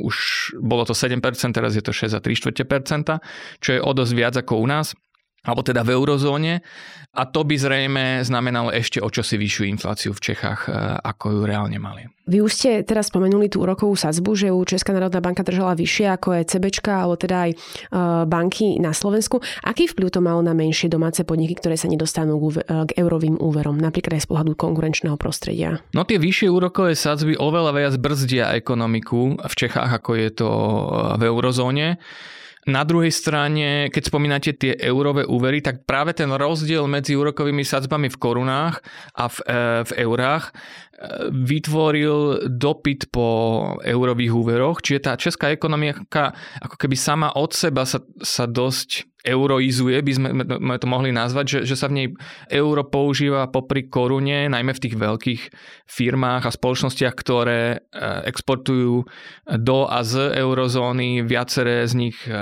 už 0.00 0.16
bolo 0.62 0.86
to 0.86 0.94
7%, 0.94 1.18
teraz 1.50 1.74
je 1.74 1.82
to 1.82 1.92
6 1.92 2.14
a 2.14 2.20
3 2.22 3.60
čo 3.60 3.70
je 3.74 3.80
o 3.82 3.92
dosť 3.92 4.12
viac 4.14 4.34
ako 4.38 4.62
u 4.62 4.66
nás 4.70 4.94
alebo 5.44 5.60
teda 5.64 5.80
v 5.86 5.96
eurozóne 5.96 6.60
a 7.10 7.26
to 7.26 7.42
by 7.42 7.58
zrejme 7.58 8.22
znamenalo 8.22 8.70
ešte 8.70 9.02
o 9.02 9.10
čosi 9.10 9.34
vyššiu 9.34 9.66
infláciu 9.66 10.14
v 10.14 10.22
Čechách, 10.22 10.70
e, 10.70 10.74
ako 11.02 11.34
ju 11.34 11.40
reálne 11.42 11.74
mali. 11.82 12.06
Vy 12.30 12.38
už 12.38 12.52
ste 12.54 12.70
teraz 12.86 13.10
spomenuli 13.10 13.50
tú 13.50 13.66
úrokovú 13.66 13.98
sadzbu, 13.98 14.38
že 14.38 14.54
u 14.54 14.62
Česká 14.62 14.94
národná 14.94 15.18
banka 15.18 15.42
držala 15.42 15.74
vyššie 15.74 16.06
ako 16.14 16.38
je 16.38 16.42
CBčka 16.46 17.02
alebo 17.02 17.18
teda 17.18 17.50
aj 17.50 17.52
e, 17.52 17.56
banky 18.30 18.78
na 18.78 18.94
Slovensku. 18.94 19.42
Aký 19.66 19.90
vplyv 19.90 20.14
to 20.14 20.22
malo 20.22 20.38
na 20.38 20.54
menšie 20.54 20.86
domáce 20.86 21.26
podniky, 21.26 21.58
ktoré 21.58 21.74
sa 21.74 21.90
nedostanú 21.90 22.38
k, 22.38 22.62
k 22.62 22.90
eurovým 22.94 23.42
úverom, 23.42 23.74
napríklad 23.74 24.22
aj 24.22 24.22
z 24.22 24.28
pohľadu 24.30 24.54
konkurenčného 24.54 25.18
prostredia? 25.18 25.82
No 25.90 26.06
tie 26.06 26.22
vyššie 26.22 26.46
úrokové 26.46 26.94
sadzby 26.94 27.34
oveľa 27.34 27.74
viac 27.74 27.94
brzdia 27.98 28.54
ekonomiku 28.54 29.34
v 29.42 29.54
Čechách, 29.58 29.90
ako 29.98 30.10
je 30.14 30.28
to 30.30 30.50
v 31.18 31.22
eurozóne. 31.26 31.98
Na 32.68 32.84
druhej 32.84 33.08
strane, 33.08 33.88
keď 33.88 34.02
spomínate 34.12 34.52
tie 34.52 34.76
eurové 34.76 35.24
úvery, 35.24 35.64
tak 35.64 35.88
práve 35.88 36.12
ten 36.12 36.28
rozdiel 36.28 36.84
medzi 36.84 37.16
úrokovými 37.16 37.64
sadzbami 37.64 38.12
v 38.12 38.20
korunách 38.20 38.84
a 39.16 39.32
v, 39.32 39.36
e, 39.48 39.60
v 39.88 39.92
eurách 40.04 40.44
e, 40.48 40.52
vytvoril 41.32 42.52
dopyt 42.52 43.08
po 43.08 43.28
eurových 43.80 44.32
úveroch, 44.36 44.84
čiže 44.84 45.00
tá 45.00 45.16
česká 45.16 45.48
ekonomika 45.48 46.36
ako 46.60 46.76
keby 46.76 46.96
sama 47.00 47.32
od 47.32 47.56
seba 47.56 47.88
sa, 47.88 48.04
sa 48.20 48.44
dosť 48.44 49.09
euroizuje, 49.24 50.00
by 50.00 50.12
sme, 50.12 50.28
to 50.80 50.86
mohli 50.88 51.12
nazvať, 51.12 51.46
že, 51.46 51.58
že 51.68 51.76
sa 51.76 51.92
v 51.92 51.96
nej 51.96 52.06
euro 52.48 52.84
používa 52.86 53.48
popri 53.52 53.86
korune, 53.86 54.48
najmä 54.48 54.72
v 54.72 54.82
tých 54.88 54.96
veľkých 54.96 55.42
firmách 55.84 56.48
a 56.48 56.54
spoločnostiach, 56.54 57.14
ktoré 57.14 57.62
e, 57.76 57.98
exportujú 58.28 59.04
do 59.44 59.78
a 59.84 60.00
z 60.00 60.40
eurozóny. 60.40 61.20
Viaceré 61.26 61.84
z 61.84 61.94
nich, 61.98 62.16
e, 62.24 62.32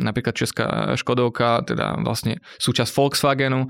napríklad 0.00 0.34
Česká 0.36 0.96
Škodovka, 0.96 1.64
teda 1.68 2.00
vlastne 2.00 2.40
súčasť 2.56 2.90
Volkswagenu, 2.94 3.68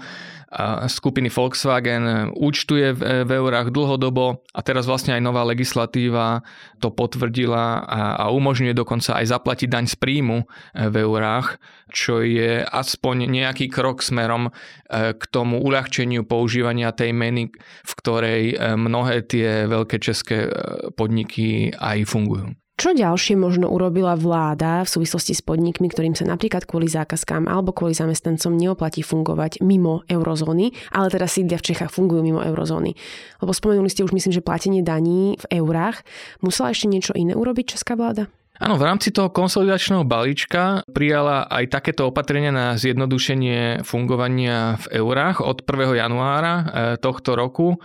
skupiny 0.86 1.28
Volkswagen 1.30 2.30
účtuje 2.34 2.94
v, 2.94 3.26
v 3.26 3.30
eurách 3.30 3.74
dlhodobo 3.74 4.46
a 4.54 4.60
teraz 4.62 4.86
vlastne 4.86 5.18
aj 5.18 5.22
nová 5.22 5.42
legislatíva 5.42 6.46
to 6.78 6.94
potvrdila 6.94 7.82
a, 7.82 8.30
umožňuje 8.30 8.74
dokonca 8.74 9.18
aj 9.18 9.34
zaplatiť 9.34 9.68
daň 9.68 9.84
z 9.90 9.96
príjmu 9.98 10.38
e, 10.42 10.46
v 10.90 10.94
eurách, 11.02 11.58
čo 11.90 12.22
je 12.22 12.62
aspoň 12.62 13.26
nejaký 13.30 13.66
krok 13.66 14.02
smerom 14.02 14.50
e, 14.50 15.12
k 15.14 15.22
tomu 15.30 15.58
uľahčeniu 15.58 16.22
používania 16.22 16.94
tej 16.94 17.10
meny, 17.10 17.50
v 17.82 17.92
ktorej 17.98 18.42
e, 18.52 18.56
mnohé 18.78 19.26
tie 19.26 19.66
veľké 19.66 19.98
české 19.98 20.50
podniky 20.94 21.74
aj 21.74 22.06
fungujú. 22.06 22.54
Čo 22.74 22.90
ďalšie 22.90 23.38
možno 23.38 23.70
urobila 23.70 24.18
vláda 24.18 24.82
v 24.82 24.90
súvislosti 24.90 25.30
s 25.30 25.46
podnikmi, 25.46 25.86
ktorým 25.86 26.18
sa 26.18 26.26
napríklad 26.26 26.66
kvôli 26.66 26.90
zákazkám 26.90 27.46
alebo 27.46 27.70
kvôli 27.70 27.94
zamestnancom 27.94 28.50
neoplatí 28.50 29.06
fungovať 29.06 29.62
mimo 29.62 30.02
eurozóny, 30.10 30.74
ale 30.90 31.06
teda 31.06 31.30
sídlia 31.30 31.54
v 31.62 31.70
Čechách 31.70 31.94
fungujú 31.94 32.26
mimo 32.26 32.42
eurozóny? 32.42 32.98
Lebo 33.38 33.54
spomenuli 33.54 33.86
ste 33.86 34.02
už 34.02 34.10
myslím, 34.10 34.34
že 34.34 34.42
platenie 34.42 34.82
daní 34.82 35.38
v 35.46 35.62
eurách. 35.62 36.02
Musela 36.42 36.74
ešte 36.74 36.90
niečo 36.90 37.14
iné 37.14 37.38
urobiť 37.38 37.78
česká 37.78 37.94
vláda? 37.94 38.26
Áno, 38.58 38.74
v 38.74 38.86
rámci 38.86 39.14
toho 39.14 39.30
konsolidačného 39.30 40.02
balíčka 40.02 40.82
prijala 40.90 41.46
aj 41.46 41.78
takéto 41.78 42.10
opatrenia 42.10 42.50
na 42.50 42.74
zjednodušenie 42.74 43.86
fungovania 43.86 44.82
v 44.82 44.98
eurách 44.98 45.42
od 45.42 45.62
1. 45.62 45.94
januára 45.94 46.54
eh, 46.54 46.64
tohto 46.98 47.38
roku. 47.38 47.78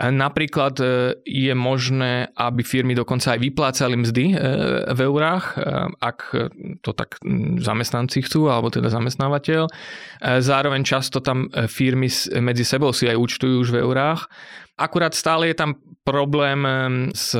Napríklad 0.00 0.80
e, 0.80 0.86
je 1.20 1.52
možné, 1.52 2.32
aby 2.32 2.64
firmy 2.64 2.96
dokonca 2.96 3.36
aj 3.36 3.40
vyplácali 3.44 3.96
mzdy 4.00 4.24
e, 4.32 4.36
v 4.88 5.00
eurách, 5.04 5.44
e, 5.52 5.56
ak 6.00 6.18
to 6.80 6.90
tak 6.96 7.20
zamestnanci 7.60 8.24
chcú, 8.24 8.48
alebo 8.48 8.72
teda 8.72 8.88
zamestnávateľ. 8.88 9.68
Zároveň 10.40 10.82
často 10.86 11.20
tam 11.20 11.50
firmy 11.68 12.08
medzi 12.40 12.64
sebou 12.64 12.94
si 12.96 13.10
aj 13.10 13.18
účtujú 13.18 13.54
už 13.62 13.68
v 13.74 13.80
eurách. 13.84 14.30
Akurát 14.80 15.12
stále 15.12 15.52
je 15.52 15.56
tam 15.58 15.76
problém 16.02 16.64
s 17.12 17.36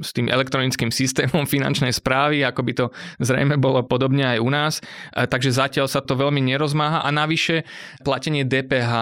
s 0.00 0.10
tým 0.16 0.32
elektronickým 0.32 0.88
systémom 0.88 1.44
finančnej 1.54 1.92
správy, 1.94 2.42
ako 2.42 2.60
by 2.64 2.72
to 2.72 2.86
zrejme 3.20 3.60
bolo 3.60 3.84
podobne 3.84 4.36
aj 4.36 4.38
u 4.40 4.50
nás. 4.50 4.74
Takže 5.12 5.52
zatiaľ 5.52 5.86
sa 5.86 6.00
to 6.00 6.16
veľmi 6.16 6.40
nerozmáha 6.40 7.04
a 7.04 7.08
navyše 7.12 7.68
platenie 8.02 8.42
DPH 8.48 8.92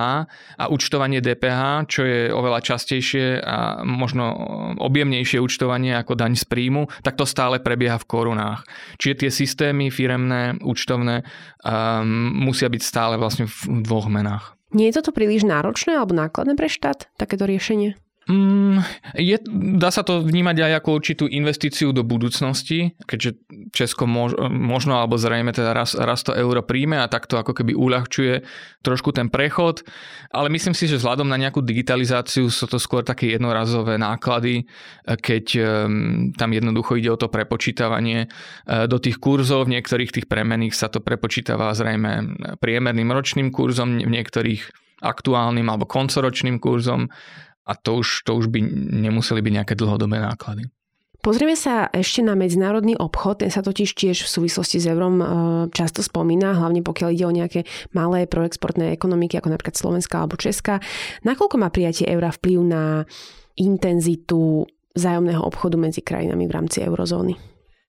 a 0.59 0.64
účtovanie 0.69 1.23
DPH, 1.23 1.87
čo 1.88 2.02
je 2.05 2.21
oveľa 2.35 2.61
častejšie 2.61 3.40
a 3.40 3.83
možno 3.87 4.35
objemnejšie 4.83 5.38
účtovanie 5.38 5.95
ako 5.97 6.19
daň 6.19 6.35
z 6.37 6.45
príjmu, 6.45 6.90
tak 7.07 7.17
to 7.17 7.25
stále 7.25 7.57
prebieha 7.62 7.97
v 7.97 8.09
korunách. 8.09 8.67
Čiže 8.99 9.26
tie 9.26 9.31
systémy 9.31 9.88
firemné, 9.88 10.59
účtovné 10.61 11.23
um, 11.62 12.35
musia 12.45 12.69
byť 12.69 12.83
stále 12.83 13.14
vlastne 13.17 13.47
v 13.47 13.83
dvoch 13.87 14.11
menách. 14.11 14.59
Nie 14.69 14.93
je 14.93 15.00
toto 15.00 15.17
príliš 15.17 15.49
náročné 15.49 15.97
alebo 15.97 16.12
nákladné 16.12 16.52
pre 16.52 16.69
štát, 16.69 17.09
takéto 17.17 17.49
riešenie? 17.49 17.97
Mm, 18.28 18.85
je, 19.16 19.40
dá 19.80 19.88
sa 19.88 20.04
to 20.04 20.20
vnímať 20.20 20.61
aj 20.61 20.73
ako 20.85 21.00
určitú 21.00 21.25
investíciu 21.25 21.97
do 21.97 22.04
budúcnosti, 22.04 22.92
keďže 23.08 23.40
Česko 23.73 24.04
mož, 24.04 24.37
možno 24.52 25.00
alebo 25.00 25.16
zrejme 25.16 25.49
teda 25.56 25.73
raz, 25.73 25.97
raz 25.97 26.20
to 26.20 26.37
euro 26.37 26.61
príjme 26.61 27.00
a 27.00 27.08
takto 27.08 27.40
ako 27.40 27.56
keby 27.56 27.73
uľahčuje 27.73 28.44
trošku 28.85 29.16
ten 29.16 29.32
prechod, 29.32 29.80
ale 30.28 30.52
myslím 30.52 30.76
si, 30.76 30.85
že 30.85 31.00
vzhľadom 31.00 31.25
na 31.25 31.40
nejakú 31.40 31.64
digitalizáciu 31.64 32.52
sú 32.52 32.68
to 32.68 32.76
skôr 32.76 33.00
také 33.00 33.32
jednorazové 33.32 33.97
náklady, 33.97 34.68
keď 35.08 35.47
um, 35.56 36.28
tam 36.37 36.52
jednoducho 36.52 37.00
ide 37.00 37.08
o 37.08 37.16
to 37.16 37.32
prepočítavanie 37.32 38.28
uh, 38.28 38.85
do 38.85 39.00
tých 39.00 39.16
kurzov, 39.16 39.64
v 39.64 39.80
niektorých 39.80 40.12
tých 40.12 40.26
premených 40.28 40.76
sa 40.76 40.92
to 40.92 41.00
prepočítava 41.00 41.73
zrejme 41.73 42.37
priemerným 42.61 43.08
ročným 43.08 43.49
kurzom, 43.49 44.04
v 44.04 44.12
niektorých 44.12 44.68
aktuálnym 45.00 45.64
alebo 45.64 45.88
koncoročným 45.88 46.61
kurzom 46.61 47.08
a 47.68 47.72
to 47.76 48.00
už, 48.00 48.25
to 48.25 48.32
už 48.32 48.48
by 48.48 48.64
nemuseli 49.04 49.44
byť 49.44 49.52
nejaké 49.52 49.75
dlhodobé 49.76 50.16
náklady. 50.25 50.72
Pozrieme 51.18 51.58
sa 51.58 51.90
ešte 51.90 52.22
na 52.22 52.38
medzinárodný 52.38 52.94
obchod, 52.94 53.42
ten 53.42 53.50
sa 53.50 53.58
totiž 53.58 53.90
tiež 53.90 54.22
v 54.22 54.32
súvislosti 54.38 54.78
s 54.78 54.87
eurom 54.87 55.18
e, 55.18 55.26
často 55.75 55.98
spomína, 55.98 56.54
hlavne 56.54 56.80
pokiaľ 56.87 57.08
ide 57.10 57.26
o 57.26 57.34
nejaké 57.34 57.60
malé 57.90 58.30
proexportné 58.30 58.94
ekonomiky, 58.94 59.34
ako 59.34 59.50
napríklad 59.50 59.75
Slovenska 59.75 60.22
alebo 60.22 60.38
Česká. 60.38 60.78
Nakoľko 61.26 61.58
má 61.58 61.75
prijatie 61.75 62.06
eura 62.06 62.30
vplyv 62.30 62.58
na 62.62 62.82
intenzitu 63.58 64.70
vzájomného 64.94 65.42
obchodu 65.42 65.75
medzi 65.75 66.06
krajinami 66.06 66.46
v 66.46 66.54
rámci 66.54 66.87
eurozóny? 66.87 67.34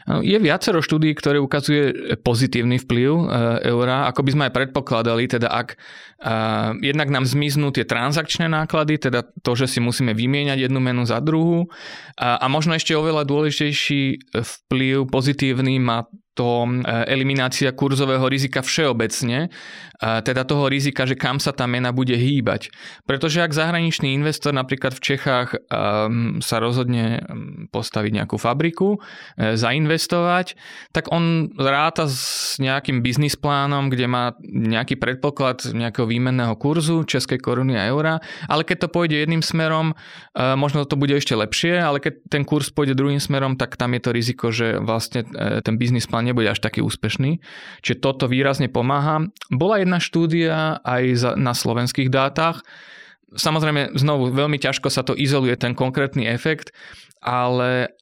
Je 0.08 0.38
viacero 0.40 0.80
štúdí, 0.80 1.12
ktoré 1.12 1.44
ukazuje 1.44 2.16
pozitívny 2.24 2.80
vplyv 2.82 3.12
e, 3.12 3.24
eura, 3.68 4.08
ako 4.08 4.26
by 4.26 4.30
sme 4.32 4.44
aj 4.48 4.56
predpokladali, 4.56 5.28
teda 5.28 5.52
ak 5.52 5.76
uh, 5.76 6.74
jednak 6.80 7.12
nám 7.12 7.28
zmiznú 7.28 7.70
tie 7.76 7.84
transakčné 7.84 8.48
náklady, 8.48 8.98
teda 8.98 9.28
to, 9.44 9.52
že 9.54 9.68
si 9.68 9.80
musíme 9.84 10.16
vymieňať 10.16 10.66
jednu 10.66 10.80
menu 10.82 11.04
za 11.04 11.20
druhú. 11.20 11.68
A 12.16 12.44
možno 12.52 12.76
ešte 12.76 12.96
oveľa 12.96 13.28
dôležitejší 13.28 14.32
vplyv 14.36 15.08
pozitívny 15.08 15.80
má 15.80 16.08
to 16.40 16.64
e, 16.64 16.72
eliminácia 17.12 17.76
kurzového 17.76 18.24
rizika 18.32 18.64
všeobecne, 18.64 19.52
teda 20.00 20.48
toho 20.48 20.72
rizika, 20.72 21.04
že 21.04 21.20
kam 21.20 21.44
sa 21.44 21.52
tá 21.52 21.68
mena 21.68 21.92
bude 21.92 22.16
hýbať. 22.16 22.72
Pretože 23.04 23.44
ak 23.44 23.52
zahraničný 23.52 24.16
investor 24.16 24.56
napríklad 24.56 24.96
v 24.96 25.04
Čechách 25.04 25.60
ehm, 25.60 26.40
sa 26.40 26.64
rozhodne 26.64 27.20
ehm, 27.20 27.68
postaviť 27.68 28.24
nejakú 28.24 28.40
fabriku, 28.40 28.96
e, 29.36 29.60
zainvestovať, 29.60 30.56
tak 30.96 31.12
on 31.12 31.52
ráta 31.60 32.08
s 32.08 32.56
nejakým 32.64 33.04
biznis 33.04 33.36
plánom, 33.36 33.92
kde 33.92 34.08
má 34.08 34.40
nejaký 34.40 34.96
predpoklad 34.96 35.68
nejakého 35.76 36.08
výmenného 36.08 36.56
kurzu 36.56 37.04
českej 37.04 37.44
koruny 37.44 37.76
a 37.76 37.92
eura, 37.92 38.24
ale 38.48 38.64
keď 38.64 38.88
to 38.88 38.94
pôjde 38.96 39.20
jedným 39.20 39.44
smerom, 39.44 39.92
možno 40.36 40.88
to 40.88 40.96
bude 40.96 41.12
ešte 41.12 41.36
lepšie, 41.36 41.80
ale 41.82 42.00
keď 42.00 42.14
ten 42.32 42.44
kurz 42.48 42.72
pôjde 42.72 42.96
druhým 42.96 43.20
smerom, 43.20 43.60
tak 43.60 43.76
tam 43.76 43.92
je 43.98 44.02
to 44.02 44.12
riziko, 44.16 44.46
že 44.54 44.80
vlastne 44.80 45.26
ten 45.66 45.76
biznis 45.76 46.08
plán 46.08 46.29
nebude 46.30 46.54
až 46.54 46.62
taký 46.62 46.86
úspešný. 46.86 47.42
Čiže 47.82 48.00
toto 48.00 48.30
výrazne 48.30 48.70
pomáha. 48.70 49.28
Bola 49.50 49.82
jedna 49.82 49.98
štúdia 49.98 50.80
aj 50.86 51.36
na 51.36 51.58
slovenských 51.58 52.14
dátach. 52.14 52.62
Samozrejme, 53.34 53.94
znovu, 53.98 54.34
veľmi 54.34 54.58
ťažko 54.58 54.90
sa 54.90 55.06
to 55.06 55.14
izoluje, 55.14 55.54
ten 55.58 55.78
konkrétny 55.78 56.26
efekt, 56.26 56.74
ale 57.22 57.99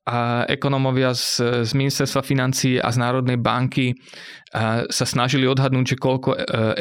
ekonomovia 0.48 1.12
z, 1.12 1.64
z 1.68 1.72
ministerstva 1.76 2.24
financí 2.24 2.80
a 2.80 2.88
z 2.88 2.98
Národnej 2.98 3.36
banky 3.36 3.92
sa 4.88 5.06
snažili 5.06 5.44
odhadnúť, 5.44 5.96
že 5.96 5.98
koľko 6.00 6.30
e, 6.32 6.38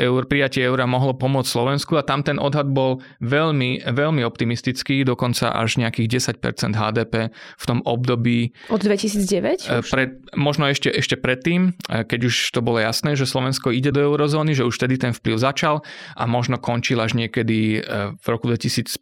eur, 0.07 0.31
prijatie 0.31 0.63
eura 0.63 0.87
mohlo 0.87 1.19
pomôcť 1.19 1.51
Slovensku 1.51 1.99
a 1.99 2.07
tam 2.07 2.23
ten 2.23 2.39
odhad 2.39 2.71
bol 2.71 3.03
veľmi, 3.19 3.91
veľmi 3.91 4.23
optimistický, 4.23 5.03
dokonca 5.03 5.51
až 5.51 5.83
nejakých 5.83 6.39
10% 6.39 6.79
HDP 6.79 7.35
v 7.35 7.65
tom 7.67 7.83
období. 7.83 8.55
Od 8.71 8.79
2009? 8.79 9.67
E, 9.67 9.83
pred, 9.83 10.15
možno 10.39 10.71
ešte, 10.71 10.95
ešte 10.95 11.19
predtým, 11.19 11.75
e, 11.91 12.07
keď 12.07 12.31
už 12.31 12.55
to 12.55 12.63
bolo 12.63 12.79
jasné, 12.79 13.19
že 13.19 13.27
Slovensko 13.27 13.75
ide 13.75 13.91
do 13.91 13.99
eurozóny, 13.99 14.55
že 14.55 14.63
už 14.63 14.79
vtedy 14.79 15.03
ten 15.03 15.11
vplyv 15.11 15.43
začal 15.43 15.83
a 16.15 16.25
možno 16.31 16.63
končil 16.63 17.03
až 17.03 17.19
niekedy 17.19 17.83
v 18.17 18.27
roku 18.27 18.47
2015 18.49 18.95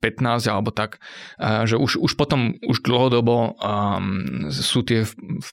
alebo 0.48 0.70
tak, 0.72 0.98
že 1.38 1.76
už, 1.76 2.00
už 2.00 2.12
potom 2.16 2.56
už 2.64 2.80
dlhodobo 2.82 3.54
um, 3.58 4.13
sú 4.50 4.86
tie 4.86 5.06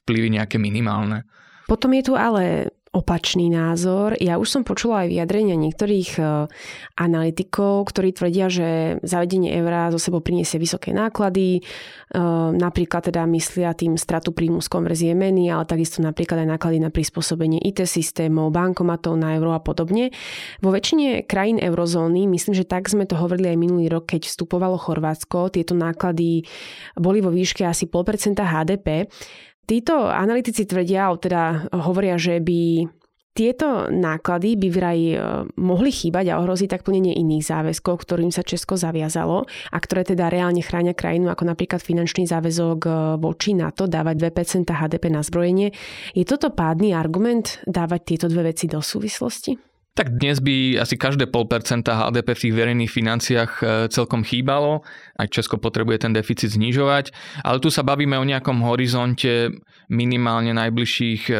vplyvy 0.04 0.38
nejaké 0.38 0.56
minimálne. 0.58 1.24
Potom 1.66 1.94
je 1.94 2.02
tu 2.04 2.14
ale 2.18 2.74
opačný 2.92 3.48
názor. 3.48 4.12
Ja 4.20 4.36
už 4.36 4.52
som 4.52 4.62
počula 4.68 5.08
aj 5.08 5.16
vyjadrenia 5.16 5.56
niektorých 5.56 6.20
e, 6.20 6.22
analytikov, 7.00 7.88
ktorí 7.88 8.12
tvrdia, 8.12 8.52
že 8.52 9.00
zavedenie 9.00 9.48
eura 9.56 9.88
zo 9.88 9.96
sebou 9.96 10.20
priniesie 10.20 10.60
vysoké 10.60 10.92
náklady, 10.92 11.58
e, 11.58 11.60
napríklad 12.52 13.08
teda 13.08 13.24
myslia 13.32 13.72
tým 13.72 13.96
stratu 13.96 14.36
príjmu 14.36 14.60
z 14.60 14.68
konverzie 14.68 15.16
meny, 15.16 15.48
ale 15.48 15.64
takisto 15.64 16.04
napríklad 16.04 16.44
aj 16.44 16.48
náklady 16.52 16.84
na 16.84 16.92
prispôsobenie 16.92 17.64
IT 17.64 17.80
systémov, 17.88 18.52
bankomatov 18.52 19.16
na 19.16 19.40
euro 19.40 19.56
a 19.56 19.64
podobne. 19.64 20.12
Vo 20.60 20.68
väčšine 20.68 21.24
krajín 21.24 21.56
eurozóny, 21.64 22.28
myslím, 22.28 22.52
že 22.52 22.68
tak 22.68 22.92
sme 22.92 23.08
to 23.08 23.16
hovorili 23.16 23.56
aj 23.56 23.58
minulý 23.58 23.88
rok, 23.88 24.04
keď 24.04 24.28
vstupovalo 24.28 24.76
Chorvátsko, 24.76 25.48
tieto 25.48 25.72
náklady 25.72 26.44
boli 27.00 27.24
vo 27.24 27.32
výške 27.32 27.64
asi 27.64 27.88
0,5% 27.88 28.36
HDP. 28.36 29.08
Títo 29.72 30.04
analytici 30.04 30.68
tvrdia, 30.68 31.08
teda 31.16 31.72
hovoria, 31.72 32.20
že 32.20 32.44
by 32.44 32.84
tieto 33.32 33.88
náklady 33.88 34.60
by 34.60 34.68
vraj 34.68 35.00
e, 35.00 35.16
mohli 35.56 35.88
chýbať 35.88 36.28
a 36.28 36.44
ohroziť 36.44 36.68
tak 36.68 36.84
plnenie 36.84 37.16
iných 37.16 37.48
záväzkov, 37.48 38.04
ktorým 38.04 38.28
sa 38.28 38.44
Česko 38.44 38.76
zaviazalo 38.76 39.48
a 39.48 39.78
ktoré 39.80 40.04
teda 40.04 40.28
reálne 40.28 40.60
chránia 40.60 40.92
krajinu, 40.92 41.32
ako 41.32 41.48
napríklad 41.48 41.80
finančný 41.80 42.28
záväzok 42.28 42.78
e, 42.84 42.90
voči 43.16 43.56
NATO 43.56 43.88
dávať 43.88 44.20
2% 44.20 44.68
HDP 44.68 45.08
na 45.08 45.24
zbrojenie. 45.24 45.72
Je 46.12 46.28
toto 46.28 46.52
pádny 46.52 46.92
argument 46.92 47.64
dávať 47.64 48.12
tieto 48.12 48.28
dve 48.28 48.52
veci 48.52 48.68
do 48.68 48.84
súvislosti? 48.84 49.71
Tak 49.92 50.08
dnes 50.08 50.40
by 50.40 50.80
asi 50.80 50.96
každé 50.96 51.28
pol 51.28 51.44
percenta 51.44 51.92
HDP 51.92 52.32
v 52.32 52.42
tých 52.48 52.56
verejných 52.56 52.88
financiách 52.88 53.52
e, 53.60 53.64
celkom 53.92 54.24
chýbalo. 54.24 54.80
Aj 55.20 55.28
Česko 55.28 55.60
potrebuje 55.60 56.08
ten 56.08 56.16
deficit 56.16 56.48
znižovať. 56.48 57.12
Ale 57.44 57.60
tu 57.60 57.68
sa 57.68 57.84
bavíme 57.84 58.16
o 58.16 58.24
nejakom 58.24 58.64
horizonte 58.64 59.52
minimálne 59.92 60.56
najbližších 60.56 61.28
e, 61.28 61.34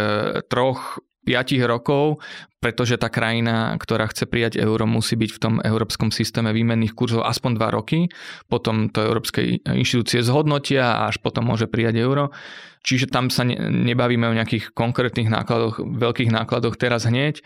troch 0.53 1.01
5 1.25 1.65
rokov, 1.65 2.21
pretože 2.59 2.99
tá 2.99 3.09
krajina, 3.09 3.73
ktorá 3.79 4.11
chce 4.11 4.27
prijať 4.27 4.59
euro, 4.59 4.85
musí 4.85 5.15
byť 5.15 5.31
v 5.33 5.41
tom 5.41 5.55
európskom 5.62 6.11
systéme 6.12 6.51
výmenných 6.53 6.93
kurzov 6.93 7.25
aspoň 7.25 7.57
2 7.57 7.79
roky. 7.79 8.12
Potom 8.53 8.93
to 8.93 9.01
európske 9.01 9.65
inštitúcie 9.65 10.21
zhodnotia 10.21 10.99
a 10.99 11.09
až 11.09 11.23
potom 11.25 11.49
môže 11.49 11.71
prijať 11.71 12.05
euro. 12.05 12.35
Čiže 12.83 13.15
tam 13.15 13.31
sa 13.31 13.47
nebavíme 13.47 14.27
o 14.27 14.35
nejakých 14.35 14.75
konkrétnych 14.75 15.31
nákladoch, 15.31 15.79
veľkých 15.79 16.35
nákladoch 16.35 16.75
teraz 16.75 17.07
hneď. 17.07 17.38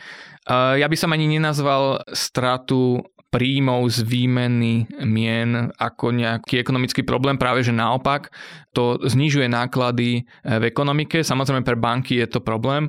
Ja 0.51 0.87
by 0.87 0.97
som 0.97 1.11
ani 1.11 1.27
nenazval 1.27 2.07
stratu 2.15 3.03
príjmov 3.27 3.91
z 3.91 4.07
výmeny 4.07 4.87
mien 5.03 5.69
ako 5.77 6.15
nejaký 6.15 6.63
ekonomický 6.63 7.03
problém, 7.03 7.35
práve 7.35 7.67
že 7.67 7.75
naopak 7.75 8.31
to 8.71 9.03
znižuje 9.03 9.51
náklady 9.51 10.23
v 10.47 10.63
ekonomike. 10.63 11.27
Samozrejme 11.27 11.67
pre 11.67 11.75
banky 11.75 12.23
je 12.23 12.31
to 12.31 12.41
problém, 12.41 12.87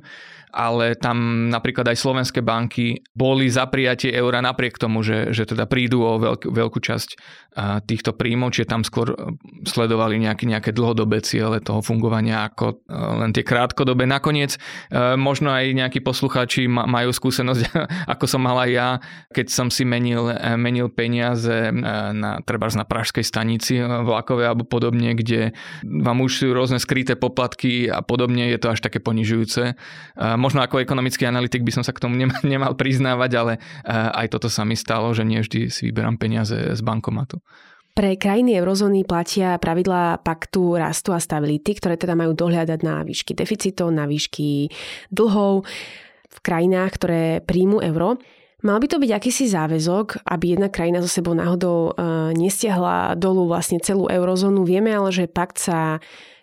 ale 0.52 0.96
tam 0.96 1.50
napríklad 1.52 1.92
aj 1.92 1.98
slovenské 2.00 2.40
banky 2.40 3.04
boli 3.12 3.52
za 3.52 3.68
prijatie 3.68 4.12
eura 4.16 4.40
napriek 4.40 4.80
tomu, 4.80 5.04
že, 5.04 5.36
že 5.36 5.44
teda 5.48 5.68
prídu 5.68 6.04
o 6.04 6.16
veľk, 6.18 6.48
veľkú 6.48 6.80
časť 6.80 7.10
týchto 7.58 8.14
príjmov, 8.14 8.54
čiže 8.54 8.70
tam 8.70 8.86
skôr 8.86 9.14
e, 9.14 9.18
sledovali 9.66 10.22
nejaké, 10.22 10.46
nejaké 10.46 10.70
dlhodobé 10.70 11.26
ciele 11.26 11.58
toho 11.58 11.82
fungovania 11.82 12.46
ako 12.46 12.86
e, 12.86 12.94
len 12.94 13.34
tie 13.34 13.42
krátkodobé. 13.42 14.06
Nakoniec 14.06 14.56
e, 14.56 14.60
možno 15.18 15.50
aj 15.50 15.74
nejakí 15.74 16.00
poslucháči 16.06 16.70
majú 16.70 17.10
skúsenosť, 17.10 17.74
ako 18.14 18.26
som 18.30 18.46
mal 18.46 18.62
aj 18.62 18.70
ja, 18.70 18.90
keď 19.34 19.48
som 19.50 19.68
si 19.74 19.90
menil, 19.90 20.30
menil 20.58 20.94
peniaze 20.94 21.74
na, 21.74 22.44
treba 22.46 22.70
na 22.70 22.86
pražskej 22.86 23.26
stanici 23.26 23.80
vlakové 23.82 24.46
alebo 24.46 24.68
podobne, 24.68 25.18
kde 25.18 25.56
vám 25.82 26.22
už 26.22 26.44
sú 26.44 26.48
rôzne 26.54 26.78
skryté 26.78 27.18
poplatky 27.18 27.90
a 27.90 28.04
podobne, 28.06 28.54
je 28.54 28.60
to 28.60 28.76
až 28.76 28.86
také 28.86 29.02
ponižujúce 29.02 29.74
možno 30.38 30.62
ako 30.62 30.80
ekonomický 30.80 31.26
analytik 31.26 31.65
by 31.65 31.73
som 31.73 31.84
sa 31.84 31.91
k 31.91 32.00
tomu 32.00 32.15
nemal, 32.45 32.78
priznávať, 32.78 33.32
ale 33.34 33.54
aj 33.89 34.30
toto 34.32 34.47
sa 34.47 34.63
mi 34.63 34.78
stalo, 34.78 35.10
že 35.12 35.26
nie 35.26 35.41
vždy 35.41 35.73
si 35.73 35.89
vyberám 35.89 36.21
peniaze 36.21 36.56
z 36.56 36.82
bankomatu. 36.86 37.41
Pre 37.97 38.13
krajiny 38.13 38.54
eurozóny 38.62 39.10
platia 39.10 39.58
pravidlá 39.58 40.21
paktu 40.21 40.78
rastu 40.78 41.17
a 41.17 41.19
stability, 41.19 41.82
ktoré 41.82 41.97
teda 41.97 42.13
majú 42.13 42.38
dohľadať 42.38 42.80
na 42.86 43.02
výšky 43.02 43.34
deficitov, 43.34 43.89
na 43.89 44.06
výšky 44.06 44.69
dlhov 45.10 45.65
v 46.30 46.39
krajinách, 46.45 46.91
ktoré 47.02 47.23
príjmu 47.41 47.82
euro. 47.82 48.21
Mal 48.62 48.78
by 48.78 48.86
to 48.89 49.02
byť 49.02 49.12
akýsi 49.17 49.50
záväzok, 49.50 50.30
aby 50.30 50.54
jedna 50.54 50.69
krajina 50.69 51.02
so 51.02 51.10
sebou 51.10 51.34
náhodou 51.34 51.93
uh, 51.93 52.30
nestiahla 52.38 53.17
dolu 53.17 53.50
vlastne 53.50 53.82
celú 53.82 54.06
eurozónu. 54.10 54.62
Vieme 54.62 54.93
ale, 54.93 55.10
že 55.10 55.26
pakt 55.26 55.58
sa 55.58 55.97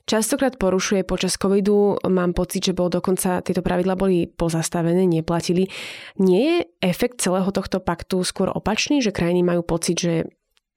častokrát 0.04 0.56
porušuje 0.56 1.04
počas 1.04 1.36
covidu. 1.36 2.00
Mám 2.04 2.32
pocit, 2.32 2.64
že 2.64 2.76
bol 2.76 2.88
dokonca 2.88 3.40
tieto 3.40 3.60
pravidla 3.64 3.96
boli 3.98 4.28
pozastavené, 4.28 5.04
neplatili. 5.08 5.68
Nie 6.20 6.40
je 6.40 6.56
efekt 6.84 7.20
celého 7.20 7.48
tohto 7.50 7.80
paktu 7.80 8.22
skôr 8.24 8.52
opačný, 8.52 9.00
že 9.00 9.12
krajiny 9.12 9.42
majú 9.42 9.64
pocit, 9.64 9.96
že 10.00 10.14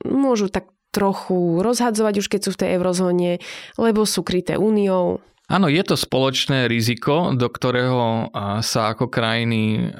môžu 0.04 0.48
tak 0.48 0.72
trochu 0.96 1.62
rozhadzovať 1.62 2.16
už 2.24 2.28
keď 2.32 2.40
sú 2.48 2.50
v 2.56 2.62
tej 2.64 2.70
eurozóne, 2.80 3.32
lebo 3.78 4.08
sú 4.08 4.24
kryté 4.24 4.58
úniou. 4.58 5.22
Áno, 5.48 5.72
je 5.72 5.80
to 5.80 5.96
spoločné 5.96 6.68
riziko, 6.68 7.32
do 7.32 7.48
ktorého 7.48 8.28
sa 8.60 8.92
ako 8.92 9.08
krajiny 9.08 9.96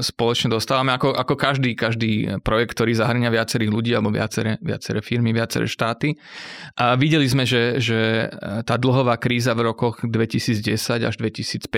spoločne 0.00 0.48
dostávame, 0.48 0.96
ako, 0.96 1.12
ako 1.12 1.34
každý, 1.36 1.76
každý 1.76 2.40
projekt, 2.40 2.72
ktorý 2.72 2.96
zahrňa 2.96 3.28
viacerých 3.28 3.68
ľudí 3.68 3.92
alebo 3.92 4.08
viaceré, 4.08 4.56
viaceré 4.64 5.04
firmy, 5.04 5.36
viaceré 5.36 5.68
štáty. 5.68 6.16
A 6.80 6.96
videli 6.96 7.28
sme, 7.28 7.44
že, 7.44 7.76
že 7.84 8.32
tá 8.64 8.80
dlhová 8.80 9.20
kríza 9.20 9.52
v 9.52 9.68
rokoch 9.68 10.00
2010 10.08 10.80
až 11.04 11.14
2015 11.20 11.68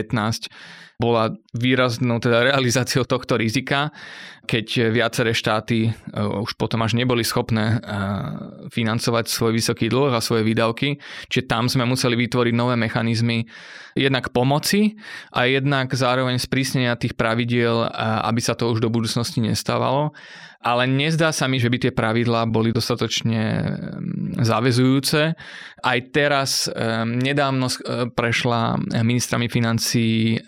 bola 1.01 1.33
výraznou 1.57 2.21
teda 2.21 2.53
realizáciou 2.53 3.09
tohto 3.09 3.41
rizika, 3.41 3.89
keď 4.45 4.93
viaceré 4.93 5.33
štáty 5.33 5.89
e, 5.89 5.91
už 6.21 6.61
potom 6.61 6.85
až 6.85 6.93
neboli 6.93 7.25
schopné 7.25 7.81
e, 7.81 7.89
financovať 8.69 9.25
svoj 9.33 9.57
vysoký 9.57 9.89
dlh 9.89 10.13
a 10.13 10.21
svoje 10.21 10.45
výdavky. 10.45 11.01
Čiže 11.33 11.49
tam 11.49 11.73
sme 11.73 11.89
museli 11.89 12.21
vytvoriť 12.21 12.53
nové 12.53 12.77
mechanizmy 12.77 13.00
jednak 13.97 14.31
pomoci 14.31 14.95
a 15.33 15.45
jednak 15.49 15.91
zároveň 15.91 16.39
sprísnenia 16.39 17.01
tých 17.01 17.17
pravidiel, 17.17 17.89
aby 18.25 18.41
sa 18.43 18.55
to 18.55 18.71
už 18.71 18.85
do 18.85 18.93
budúcnosti 18.93 19.41
nestávalo 19.43 20.13
ale 20.61 20.85
nezdá 20.85 21.33
sa 21.33 21.49
mi, 21.49 21.57
že 21.57 21.73
by 21.73 21.79
tie 21.81 21.93
pravidlá 21.93 22.45
boli 22.45 22.69
dostatočne 22.69 23.43
mm, 23.65 24.45
záväzujúce. 24.45 25.21
Aj 25.81 25.99
teraz 26.13 26.69
mm, 26.69 27.17
nedávno 27.17 27.73
e, 27.73 27.77
prešla 28.13 28.77
ministrami 29.01 29.49
financí 29.49 30.37
e, 30.37 30.39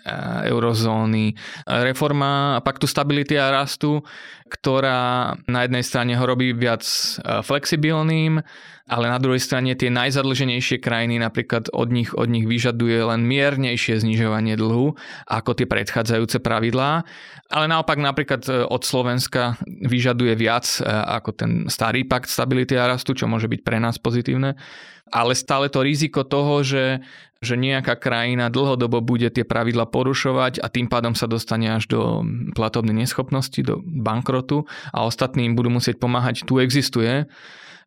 eurozóny 0.53 1.33
reforma 1.65 2.61
paktu 2.61 2.85
stability 2.85 3.41
a 3.41 3.49
rastu, 3.49 4.05
ktorá 4.53 5.33
na 5.49 5.65
jednej 5.65 5.81
strane 5.81 6.13
ho 6.13 6.25
robí 6.29 6.53
viac 6.53 6.85
e, 6.85 7.41
flexibilným, 7.41 8.37
ale 8.85 9.05
na 9.09 9.17
druhej 9.17 9.41
strane 9.41 9.73
tie 9.73 9.89
najzadlženejšie 9.89 10.77
krajiny 10.77 11.17
napríklad 11.17 11.73
od 11.73 11.89
nich, 11.89 12.13
od 12.13 12.29
nich 12.29 12.45
vyžaduje 12.45 13.01
len 13.01 13.25
miernejšie 13.25 13.97
znižovanie 13.97 14.53
dlhu 14.59 14.93
ako 15.25 15.57
tie 15.57 15.65
predchádzajúce 15.65 16.43
pravidlá, 16.43 17.01
ale 17.49 17.65
naopak 17.65 17.97
napríklad 17.97 18.45
e, 18.45 18.61
od 18.61 18.85
Slovenska 18.85 19.57
vyžaduje 19.65 20.02
viac 20.11 20.67
e, 20.79 20.83
ako 20.83 21.31
ten 21.31 21.51
starý 21.71 22.03
pakt 22.03 22.27
stability 22.27 22.75
a 22.75 22.91
rastu, 22.91 23.15
čo 23.15 23.31
môže 23.31 23.47
byť 23.47 23.61
pre 23.63 23.79
nás 23.79 23.95
pozitívne, 23.95 24.59
ale 25.07 25.31
stále 25.39 25.71
to 25.71 25.79
riziko 25.79 26.27
toho, 26.27 26.59
že, 26.67 26.99
že 27.39 27.55
nejaká 27.55 27.95
krajina 27.95 28.51
dlhodobo 28.51 28.99
bude 28.99 29.31
tie 29.31 29.47
pravidla 29.47 29.87
porušovať 29.87 30.59
a 30.59 30.67
tým 30.67 30.91
pádom 30.91 31.15
sa 31.15 31.31
dostane 31.31 31.71
až 31.71 31.87
do 31.87 32.27
platobnej 32.51 33.07
neschopnosti, 33.07 33.59
do 33.63 33.79
bankrotu 33.79 34.67
a 34.91 35.07
ostatní 35.07 35.47
im 35.47 35.55
budú 35.55 35.71
musieť 35.71 36.01
pomáhať, 36.01 36.43
tu 36.43 36.59
existuje. 36.59 37.29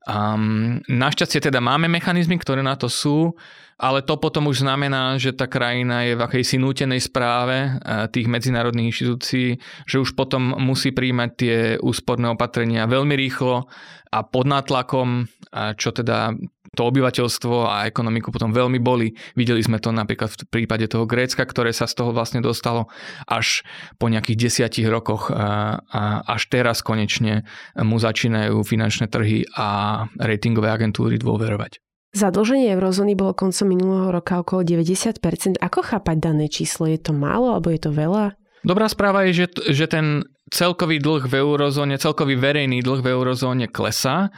Um, 0.06 0.78
našťastie 0.86 1.42
teda 1.42 1.58
máme 1.58 1.90
mechanizmy, 1.90 2.38
ktoré 2.38 2.62
na 2.62 2.78
to 2.78 2.86
sú, 2.86 3.34
ale 3.76 4.00
to 4.06 4.16
potom 4.16 4.48
už 4.48 4.62
znamená, 4.64 5.18
že 5.18 5.36
tá 5.36 5.44
krajina 5.50 6.06
je 6.06 6.16
v 6.16 6.24
akejsi 6.24 6.56
nútenej 6.56 7.02
správe 7.02 7.56
eh, 7.58 8.06
tých 8.08 8.30
medzinárodných 8.30 8.94
inštitúcií, 8.94 9.58
že 9.84 9.96
už 9.98 10.14
potom 10.14 10.54
musí 10.62 10.94
príjmať 10.94 11.30
tie 11.34 11.56
úsporné 11.82 12.30
opatrenia 12.30 12.86
veľmi 12.86 13.18
rýchlo 13.18 13.66
a 14.14 14.18
pod 14.22 14.46
nátlakom, 14.48 15.28
čo 15.76 15.90
teda 15.90 16.32
to 16.76 16.82
obyvateľstvo 16.84 17.56
a 17.64 17.88
ekonomiku 17.88 18.28
potom 18.28 18.52
veľmi 18.52 18.76
boli. 18.76 19.16
Videli 19.32 19.64
sme 19.64 19.80
to 19.80 19.88
napríklad 19.96 20.28
v 20.28 20.44
prípade 20.44 20.84
toho 20.92 21.08
Grécka, 21.08 21.48
ktoré 21.48 21.72
sa 21.72 21.88
z 21.88 21.96
toho 21.96 22.12
vlastne 22.12 22.44
dostalo 22.44 22.92
až 23.24 23.64
po 23.96 24.12
nejakých 24.12 24.36
desiatich 24.36 24.84
rokoch 24.84 25.32
a 25.32 25.80
až 26.28 26.42
teraz 26.52 26.84
konečne 26.84 27.48
mu 27.80 27.96
začínajú 27.96 28.60
finančné 28.60 29.08
trhy 29.08 29.48
a 29.56 29.95
ratingové 30.20 30.68
agentúry 30.68 31.16
dôverovať. 31.16 31.80
Zadlženie 32.16 32.72
eurozóny 32.72 33.12
bolo 33.12 33.36
koncom 33.36 33.66
minulého 33.68 34.08
roka 34.08 34.40
okolo 34.40 34.64
90%. 34.64 35.20
Ako 35.60 35.80
chápať 35.84 36.16
dané 36.16 36.48
číslo? 36.48 36.88
Je 36.88 36.96
to 36.96 37.12
málo 37.12 37.52
alebo 37.52 37.68
je 37.68 37.80
to 37.82 37.92
veľa? 37.92 38.32
Dobrá 38.64 38.88
správa 38.88 39.28
je, 39.28 39.44
že, 39.44 39.46
že 39.68 39.86
ten 39.86 40.24
celkový 40.48 40.96
dlh 41.02 41.28
v 41.28 41.34
eurozóne, 41.38 42.00
celkový 42.00 42.38
verejný 42.38 42.80
dlh 42.80 43.04
v 43.04 43.10
eurozóne 43.12 43.66
klesá 43.68 44.32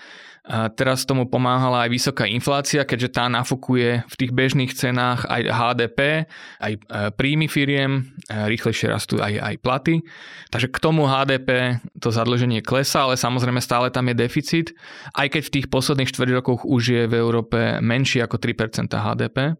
a 0.48 0.72
teraz 0.72 1.04
tomu 1.04 1.28
pomáhala 1.28 1.84
aj 1.84 1.90
vysoká 1.92 2.24
inflácia, 2.24 2.80
keďže 2.88 3.20
tá 3.20 3.28
nafúkuje 3.28 4.08
v 4.08 4.14
tých 4.16 4.32
bežných 4.32 4.72
cenách 4.72 5.28
aj 5.28 5.42
HDP, 5.44 6.24
aj 6.56 6.72
e, 6.72 6.78
príjmy 7.12 7.52
firiem, 7.52 8.16
e, 8.32 8.48
rýchlejšie 8.48 8.88
rastú 8.88 9.20
aj, 9.20 9.36
aj 9.36 9.54
platy. 9.60 10.00
Takže 10.48 10.72
k 10.72 10.78
tomu 10.80 11.04
HDP 11.04 11.84
to 12.00 12.08
zadlženie 12.08 12.64
klesá, 12.64 13.04
ale 13.04 13.20
samozrejme 13.20 13.60
stále 13.60 13.92
tam 13.92 14.08
je 14.08 14.16
deficit, 14.16 14.72
aj 15.12 15.36
keď 15.36 15.42
v 15.44 15.54
tých 15.60 15.66
posledných 15.68 16.08
4 16.16 16.40
rokoch 16.40 16.64
už 16.64 16.82
je 16.96 17.04
v 17.04 17.14
Európe 17.20 17.84
menší 17.84 18.24
ako 18.24 18.40
3% 18.40 18.88
HDP. 18.88 19.52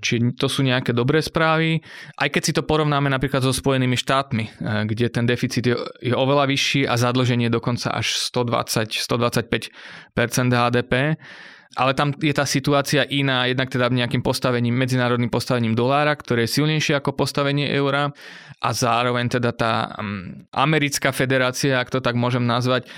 Čiže 0.00 0.40
to 0.40 0.48
sú 0.48 0.64
nejaké 0.64 0.96
dobré 0.96 1.20
správy. 1.20 1.84
Aj 2.16 2.28
keď 2.32 2.42
si 2.42 2.52
to 2.56 2.64
porovnáme 2.64 3.12
napríklad 3.12 3.44
so 3.44 3.52
Spojenými 3.52 3.96
štátmi, 3.96 4.44
eh, 4.48 4.84
kde 4.88 5.06
ten 5.12 5.28
deficit 5.28 5.68
je 6.00 6.14
oveľa 6.16 6.48
vyšší 6.48 6.88
a 6.88 6.96
zadlženie 6.96 7.52
dokonca 7.52 7.92
až 7.92 8.16
120-125% 8.32 9.70
HDP, 10.50 11.20
ale 11.78 11.94
tam 11.94 12.10
je 12.18 12.34
tá 12.34 12.42
situácia 12.42 13.06
iná, 13.06 13.46
jednak 13.46 13.70
teda 13.70 13.86
nejakým 13.94 14.26
postavením, 14.26 14.74
medzinárodným 14.74 15.30
postavením 15.30 15.78
dolára, 15.78 16.18
ktoré 16.18 16.50
je 16.50 16.58
silnejšie 16.58 16.98
ako 16.98 17.14
postavenie 17.14 17.70
eura. 17.70 18.10
A 18.60 18.76
zároveň 18.76 19.40
teda 19.40 19.56
tá 19.56 19.94
mm, 19.96 20.52
americká 20.52 21.14
federácia, 21.14 21.80
ak 21.80 21.88
to 21.88 22.04
tak 22.04 22.12
môžem 22.12 22.44
nazvať, 22.44 22.90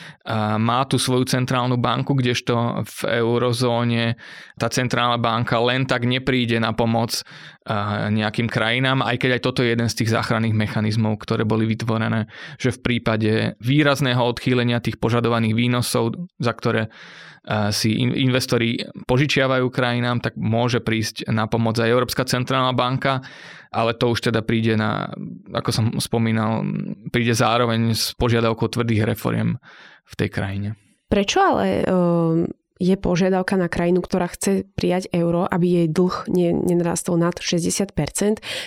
má 0.58 0.82
tu 0.90 0.98
svoju 0.98 1.28
centrálnu 1.28 1.78
banku, 1.78 2.18
kdežto 2.18 2.82
v 2.82 3.22
eurozóne 3.22 4.18
tá 4.58 4.66
centrálna 4.72 5.22
banka 5.22 5.62
len 5.62 5.86
tak 5.86 6.02
nepríde 6.02 6.58
na 6.58 6.74
pomoc 6.74 7.22
nejakým 8.10 8.50
krajinám, 8.50 9.06
aj 9.06 9.22
keď 9.22 9.30
aj 9.38 9.42
toto 9.46 9.62
je 9.62 9.70
jeden 9.70 9.86
z 9.86 10.02
tých 10.02 10.10
záchranných 10.10 10.56
mechanizmov, 10.56 11.22
ktoré 11.22 11.46
boli 11.46 11.62
vytvorené, 11.70 12.26
že 12.58 12.74
v 12.74 12.82
prípade 12.82 13.54
výrazného 13.62 14.18
odchýlenia 14.18 14.82
tých 14.82 14.98
požadovaných 14.98 15.54
výnosov, 15.54 16.26
za 16.42 16.52
ktoré 16.58 16.90
si 17.74 17.98
investori 17.98 18.78
požičiavajú 19.10 19.66
krajinám, 19.66 20.22
tak 20.22 20.38
môže 20.38 20.78
prísť 20.78 21.26
na 21.26 21.50
pomoc 21.50 21.74
aj 21.74 21.90
Európska 21.90 22.22
centrálna 22.22 22.70
banka, 22.70 23.18
ale 23.74 23.98
to 23.98 24.14
už 24.14 24.30
teda 24.30 24.46
príde 24.46 24.78
na, 24.78 25.10
ako 25.50 25.70
som 25.74 25.84
spomínal, 25.98 26.62
príde 27.10 27.34
zároveň 27.34 27.98
s 27.98 28.14
požiadavkou 28.14 28.70
tvrdých 28.70 29.02
reforiem 29.10 29.58
v 30.06 30.14
tej 30.14 30.28
krajine. 30.30 30.68
Prečo 31.10 31.42
ale 31.42 31.82
je 32.82 32.98
požiadavka 32.98 33.54
na 33.54 33.70
krajinu, 33.70 34.02
ktorá 34.02 34.26
chce 34.26 34.66
prijať 34.74 35.06
euro, 35.14 35.46
aby 35.46 35.86
jej 35.86 35.86
dlh 35.86 36.26
nenarastol 36.66 37.14
nad 37.14 37.38
60%, 37.38 37.94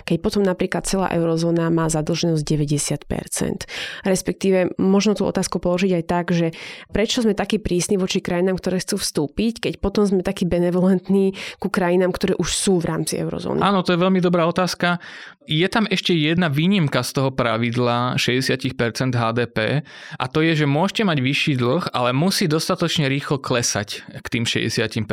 keď 0.08 0.18
potom 0.24 0.40
napríklad 0.48 0.88
celá 0.88 1.12
eurozóna 1.12 1.68
má 1.68 1.92
zadlženosť 1.92 2.44
90%. 2.48 4.08
Respektíve 4.08 4.80
možno 4.80 5.20
tú 5.20 5.28
otázku 5.28 5.60
položiť 5.60 5.92
aj 6.00 6.04
tak, 6.08 6.26
že 6.32 6.56
prečo 6.96 7.20
sme 7.20 7.36
takí 7.36 7.60
prísni 7.60 8.00
voči 8.00 8.24
krajinám, 8.24 8.56
ktoré 8.56 8.80
chcú 8.80 8.96
vstúpiť, 8.96 9.68
keď 9.68 9.74
potom 9.84 10.08
sme 10.08 10.24
takí 10.24 10.48
benevolentní 10.48 11.36
ku 11.60 11.68
krajinám, 11.68 12.16
ktoré 12.16 12.40
už 12.40 12.56
sú 12.56 12.80
v 12.80 12.88
rámci 12.88 13.20
eurozóny. 13.20 13.60
Áno, 13.60 13.84
to 13.84 13.92
je 13.92 14.00
veľmi 14.00 14.24
dobrá 14.24 14.48
otázka. 14.48 15.04
Je 15.46 15.68
tam 15.68 15.86
ešte 15.92 16.16
jedna 16.16 16.50
výnimka 16.50 17.06
z 17.06 17.22
toho 17.22 17.30
pravidla 17.30 18.18
60% 18.18 19.14
HDP 19.14 19.86
a 20.18 20.26
to 20.26 20.42
je, 20.42 20.64
že 20.64 20.66
môžete 20.66 21.06
mať 21.06 21.18
vyšší 21.22 21.54
dlh, 21.60 21.84
ale 21.94 22.16
musí 22.18 22.50
dostatočne 22.50 23.06
rýchlo 23.06 23.38
klesať 23.38 24.05
k 24.10 24.28
tým 24.30 24.44
60%. 24.44 25.06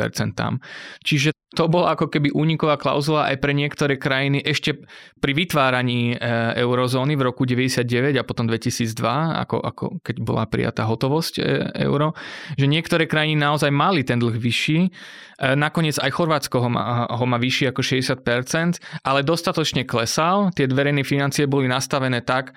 Čiže 1.03 1.33
to 1.53 1.69
bola 1.69 1.93
ako 1.93 2.09
keby 2.09 2.33
úniková 2.33 2.81
klauzula 2.81 3.29
aj 3.29 3.37
pre 3.37 3.53
niektoré 3.53 4.01
krajiny 4.01 4.41
ešte 4.41 4.73
pri 5.21 5.31
vytváraní 5.37 6.17
e, 6.17 6.25
eurozóny 6.57 7.13
v 7.13 7.29
roku 7.29 7.45
99 7.45 8.17
a 8.17 8.25
potom 8.25 8.49
2002, 8.49 8.89
ako, 9.45 9.57
ako 9.61 9.83
keď 10.01 10.15
bola 10.25 10.49
prijatá 10.49 10.89
hotovosť 10.89 11.33
e, 11.37 11.41
euro, 11.85 12.17
že 12.57 12.65
niektoré 12.65 13.05
krajiny 13.05 13.37
naozaj 13.37 13.69
mali 13.69 14.01
ten 14.01 14.17
dlh 14.17 14.33
vyšší. 14.33 14.79
E, 15.39 15.55
nakoniec 15.57 15.97
aj 15.97 16.11
Chorvátsko 16.13 16.61
ho 16.61 16.69
má, 16.69 17.09
ho 17.09 17.25
má 17.25 17.37
vyšší 17.41 17.73
ako 17.73 17.81
60%, 17.81 18.79
ale 19.01 19.19
dostatočne 19.25 19.83
klesal. 19.83 20.53
Tie 20.53 20.69
verejné 20.69 21.01
financie 21.01 21.49
boli 21.49 21.65
nastavené 21.65 22.21
tak, 22.21 22.53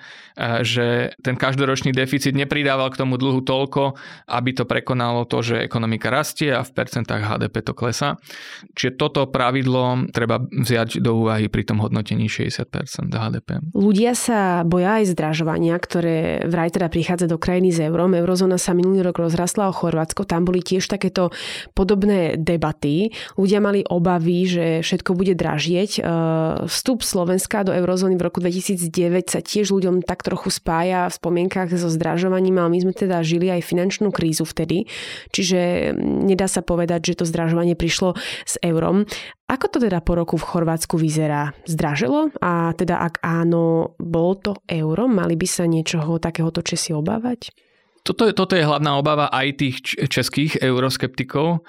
že 0.61 1.17
ten 1.25 1.33
každoročný 1.33 1.91
deficit 1.91 2.37
nepridával 2.37 2.93
k 2.93 2.99
tomu 3.01 3.17
dlhu 3.17 3.41
toľko, 3.41 3.97
aby 4.29 4.49
to 4.53 4.69
prekonalo 4.69 5.25
to, 5.25 5.41
že 5.41 5.65
ekonomika 5.65 6.13
rastie 6.13 6.53
a 6.53 6.61
v 6.61 6.71
percentách 6.71 7.25
HDP 7.25 7.65
to 7.65 7.73
klesá. 7.73 8.21
Čiže 8.77 9.01
toto 9.01 9.25
pravidlo 9.25 10.13
treba 10.13 10.37
vziať 10.37 11.01
do 11.01 11.25
úvahy 11.25 11.49
pri 11.49 11.65
tom 11.65 11.81
hodnotení 11.81 12.29
60% 12.29 12.69
HDP. 13.09 13.65
Ľudia 13.73 14.13
sa 14.13 14.61
boja 14.61 15.01
aj 15.01 15.17
zdražovania, 15.17 15.73
ktoré 15.81 16.45
vraj 16.45 16.69
teda 16.69 16.87
prichádza 16.93 17.25
do 17.25 17.41
krajiny 17.41 17.73
z 17.73 17.89
eurom. 17.89 18.13
Eurozóna 18.13 18.61
sa 18.61 18.77
minulý 18.77 19.01
rok 19.01 19.17
rozrastla 19.17 19.69
o 19.69 19.73
Chorvátsko, 19.73 20.29
tam 20.29 20.45
boli 20.45 20.61
tiež 20.61 20.85
takéto 20.85 21.33
podobné 21.73 22.37
debaty. 22.37 22.66
Ľudia 23.37 23.59
mali 23.61 23.85
obavy, 23.85 24.47
že 24.47 24.65
všetko 24.81 25.11
bude 25.13 25.37
dražieť. 25.37 25.91
E, 25.97 26.01
vstup 26.65 27.05
Slovenska 27.05 27.63
do 27.63 27.71
eurozóny 27.71 28.17
v 28.17 28.25
roku 28.25 28.39
2009 28.43 29.29
sa 29.31 29.39
tiež 29.39 29.71
ľuďom 29.71 30.03
tak 30.03 30.25
trochu 30.25 30.49
spája 30.49 31.07
v 31.07 31.17
spomienkach 31.17 31.69
so 31.71 31.87
zdražovaním, 31.87 32.57
ale 32.59 32.73
my 32.73 32.79
sme 32.87 32.93
teda 32.95 33.21
žili 33.21 33.51
aj 33.51 33.61
finančnú 33.63 34.09
krízu 34.09 34.47
vtedy. 34.47 34.89
Čiže 35.31 35.91
nedá 36.01 36.49
sa 36.49 36.65
povedať, 36.65 37.13
že 37.13 37.23
to 37.23 37.25
zdražovanie 37.29 37.77
prišlo 37.77 38.17
s 38.43 38.55
eurom. 38.63 39.05
Ako 39.47 39.71
to 39.71 39.77
teda 39.79 40.03
po 40.03 40.19
roku 40.19 40.35
v 40.35 40.43
Chorvátsku 40.43 40.99
vyzerá? 40.99 41.55
Zdražilo? 41.63 42.35
A 42.43 42.75
teda 42.75 42.99
ak 42.99 43.23
áno, 43.23 43.95
bol 43.95 44.35
to 44.35 44.59
euro? 44.67 45.07
Mali 45.07 45.39
by 45.39 45.47
sa 45.47 45.63
niečoho 45.63 46.19
takéhoto 46.19 46.59
Česi 46.59 46.91
obávať? 46.91 47.66
Toto 48.07 48.23
je, 48.23 48.31
toto 48.31 48.55
je 48.55 48.63
hlavná 48.63 48.95
obava 48.95 49.27
aj 49.27 49.47
tých 49.59 49.75
českých 50.07 50.63
euroskeptikov, 50.63 51.67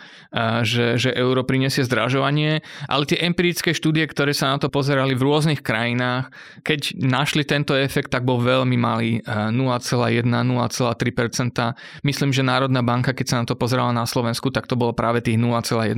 že, 0.63 0.95
že 0.95 1.11
euro 1.11 1.43
prinesie 1.43 1.83
zdražovanie, 1.83 2.63
ale 2.87 3.03
tie 3.11 3.19
empirické 3.27 3.75
štúdie, 3.75 4.07
ktoré 4.07 4.31
sa 4.31 4.55
na 4.55 4.63
to 4.63 4.71
pozerali 4.71 5.19
v 5.19 5.27
rôznych 5.27 5.67
krajinách, 5.67 6.31
keď 6.63 6.95
našli 6.95 7.43
tento 7.43 7.75
efekt, 7.75 8.15
tak 8.15 8.23
bol 8.23 8.39
veľmi 8.39 8.79
malý, 8.79 9.19
0,1, 9.27 10.23
0,3%. 10.23 12.07
Myslím, 12.07 12.31
že 12.31 12.47
Národná 12.47 12.87
banka, 12.87 13.11
keď 13.11 13.27
sa 13.27 13.37
na 13.43 13.45
to 13.51 13.59
pozerala 13.59 13.91
na 13.91 14.07
Slovensku, 14.07 14.55
tak 14.55 14.71
to 14.71 14.79
bolo 14.79 14.95
práve 14.95 15.19
tých 15.19 15.43
0,1%. 15.43 15.91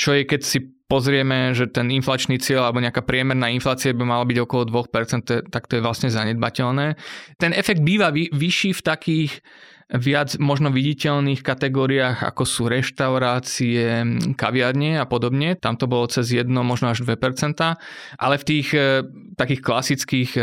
Čo 0.00 0.10
je, 0.16 0.22
keď 0.24 0.40
si 0.40 0.73
pozrieme, 0.86 1.56
že 1.56 1.70
ten 1.70 1.88
inflačný 1.88 2.36
cieľ 2.36 2.68
alebo 2.68 2.84
nejaká 2.84 3.02
priemerná 3.02 3.48
inflácia 3.50 3.96
by 3.96 4.04
mala 4.04 4.24
byť 4.28 4.38
okolo 4.44 4.62
2%, 4.68 5.48
tak 5.48 5.62
to 5.66 5.80
je 5.80 5.82
vlastne 5.82 6.12
zanedbateľné. 6.12 6.94
Ten 7.40 7.52
efekt 7.56 7.80
býva 7.80 8.12
vy, 8.12 8.28
vyšší 8.30 8.76
v 8.76 8.82
takých 8.84 9.32
viac 9.92 10.36
možno 10.40 10.72
viditeľných 10.72 11.44
kategóriách, 11.44 12.24
ako 12.24 12.42
sú 12.44 12.62
reštaurácie, 12.70 14.04
kaviarne 14.38 15.00
a 15.00 15.04
podobne. 15.04 15.58
Tam 15.58 15.76
to 15.76 15.84
bolo 15.90 16.08
cez 16.08 16.32
1, 16.32 16.48
možno 16.48 16.92
až 16.92 17.04
2%. 17.04 17.16
Ale 18.16 18.34
v 18.40 18.44
tých 18.44 18.68
e, 18.72 19.04
takých 19.36 19.60
klasických 19.60 20.30
e, 20.36 20.42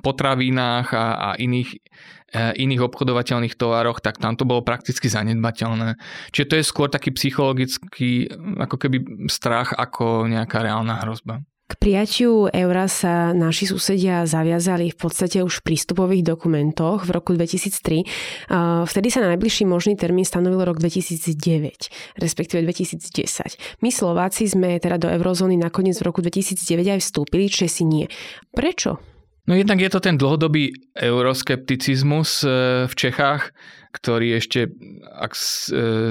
potravinách 0.00 0.88
a, 0.94 1.06
a 1.16 1.28
iných 1.36 1.82
E, 2.28 2.52
iných 2.60 2.92
obchodovateľných 2.92 3.56
tovaroch, 3.56 4.04
tak 4.04 4.20
tam 4.20 4.36
to 4.36 4.44
bolo 4.44 4.60
prakticky 4.60 5.08
zanedbateľné. 5.08 5.96
Čiže 6.28 6.48
to 6.52 6.54
je 6.60 6.68
skôr 6.68 6.92
taký 6.92 7.16
psychologický 7.16 8.28
ako 8.60 8.76
keby 8.76 9.28
strach 9.32 9.72
ako 9.72 10.28
nejaká 10.28 10.60
reálna 10.60 11.00
hrozba. 11.00 11.40
K 11.68 11.76
prijatiu 11.76 12.48
eura 12.48 12.88
sa 12.88 13.36
naši 13.36 13.68
susedia 13.68 14.24
zaviazali 14.24 14.88
v 14.88 14.96
podstate 14.96 15.44
už 15.44 15.60
v 15.60 15.64
prístupových 15.68 16.24
dokumentoch 16.24 17.04
v 17.04 17.10
roku 17.12 17.36
2003. 17.36 18.88
Vtedy 18.88 19.12
sa 19.12 19.20
na 19.20 19.36
najbližší 19.36 19.68
možný 19.68 19.92
termín 19.92 20.24
stanovil 20.24 20.64
rok 20.64 20.80
2009, 20.80 22.16
respektíve 22.24 22.64
2010. 22.64 23.84
My 23.84 23.92
Slováci 23.92 24.48
sme 24.48 24.80
teda 24.80 24.96
do 24.96 25.12
eurozóny 25.12 25.60
nakoniec 25.60 26.00
v 26.00 26.08
roku 26.08 26.24
2009 26.24 26.56
aj 26.88 27.00
vstúpili, 27.04 27.52
Česi 27.52 27.84
nie. 27.84 28.08
Prečo? 28.48 29.18
No 29.44 29.52
jednak 29.52 29.80
je 29.80 29.92
to 29.92 30.00
ten 30.00 30.16
dlhodobý 30.16 30.72
euroskepticizmus 30.92 32.44
e, 32.44 32.48
v 32.84 32.92
Čechách, 32.96 33.52
ktorý 33.88 34.36
ešte, 34.36 34.68
ak 35.16 35.32
e, 35.32 35.40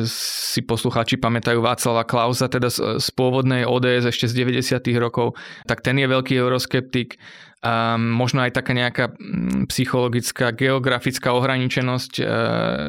si 0.10 0.62
poslucháči 0.66 1.22
pamätajú 1.22 1.62
Václava 1.62 2.04
Klausa, 2.04 2.50
teda 2.50 2.74
z 2.74 3.10
pôvodnej 3.14 3.70
ODS 3.70 4.10
ešte 4.10 4.26
z 4.26 4.34
90. 4.50 4.82
rokov, 4.98 5.38
tak 5.70 5.86
ten 5.86 6.02
je 6.02 6.10
veľký 6.10 6.34
euroskeptik 6.34 7.22
a 7.58 7.98
možno 7.98 8.46
aj 8.46 8.54
taká 8.54 8.78
nejaká 8.78 9.18
mm, 9.18 9.66
psychologická, 9.74 10.54
geografická 10.54 11.34
ohraničenosť 11.34 12.14
e, 12.22 12.24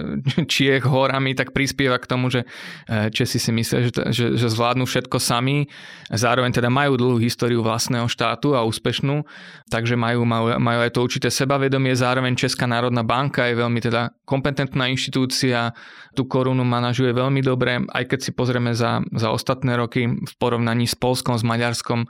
Čiech 0.52 0.84
horami 0.84 1.32
tak 1.32 1.56
prispieva 1.56 1.96
k 1.96 2.04
tomu, 2.04 2.28
že 2.28 2.44
e, 2.84 3.08
Česi 3.08 3.40
si 3.40 3.48
myslia, 3.48 3.88
že, 3.88 3.92
že, 4.12 4.26
že 4.36 4.46
zvládnu 4.52 4.84
všetko 4.84 5.16
sami. 5.16 5.64
Zároveň 6.12 6.52
teda 6.52 6.68
majú 6.68 7.00
dlhú 7.00 7.16
históriu 7.16 7.64
vlastného 7.64 8.04
štátu 8.12 8.52
a 8.52 8.62
úspešnú, 8.68 9.24
takže 9.72 9.96
majú, 9.96 10.28
majú, 10.28 10.60
majú 10.60 10.80
aj 10.84 10.92
to 10.92 11.00
určité 11.00 11.28
sebavedomie. 11.32 11.96
Zároveň 11.96 12.36
Česká 12.36 12.68
národná 12.68 13.00
banka 13.00 13.48
je 13.48 13.56
veľmi 13.56 13.80
teda 13.80 14.12
kompetentná 14.28 14.77
inštitúcia, 14.86 15.74
tú 16.14 16.30
korunu 16.30 16.62
manažuje 16.62 17.10
veľmi 17.10 17.42
dobre, 17.42 17.82
aj 17.82 18.04
keď 18.14 18.18
si 18.22 18.30
pozrieme 18.30 18.74
za, 18.74 19.02
za 19.10 19.34
ostatné 19.34 19.74
roky 19.74 20.06
v 20.06 20.32
porovnaní 20.38 20.86
s 20.86 20.94
Polskom, 20.94 21.34
s 21.34 21.42
Maďarskom, 21.42 22.06
e, 22.06 22.08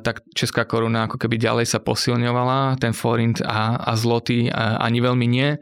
tak 0.00 0.24
Česká 0.32 0.64
koruna 0.64 1.04
ako 1.04 1.20
keby 1.20 1.36
ďalej 1.36 1.68
sa 1.68 1.80
posilňovala, 1.80 2.80
ten 2.80 2.96
forint 2.96 3.44
a, 3.44 3.76
a 3.76 3.92
zloty 3.96 4.48
a, 4.48 4.80
ani 4.80 5.04
veľmi 5.04 5.26
nie. 5.28 5.60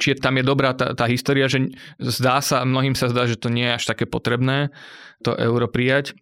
Čiže 0.00 0.24
tam 0.24 0.40
je 0.40 0.44
dobrá 0.44 0.72
tá, 0.72 0.96
tá 0.96 1.04
história, 1.04 1.52
že 1.52 1.68
zdá 2.00 2.40
sa, 2.40 2.64
mnohým 2.64 2.96
sa 2.96 3.12
zdá, 3.12 3.28
že 3.28 3.36
to 3.36 3.52
nie 3.52 3.68
je 3.68 3.76
až 3.76 3.84
také 3.92 4.08
potrebné 4.08 4.72
to 5.20 5.36
euro 5.36 5.68
prijať. 5.68 6.16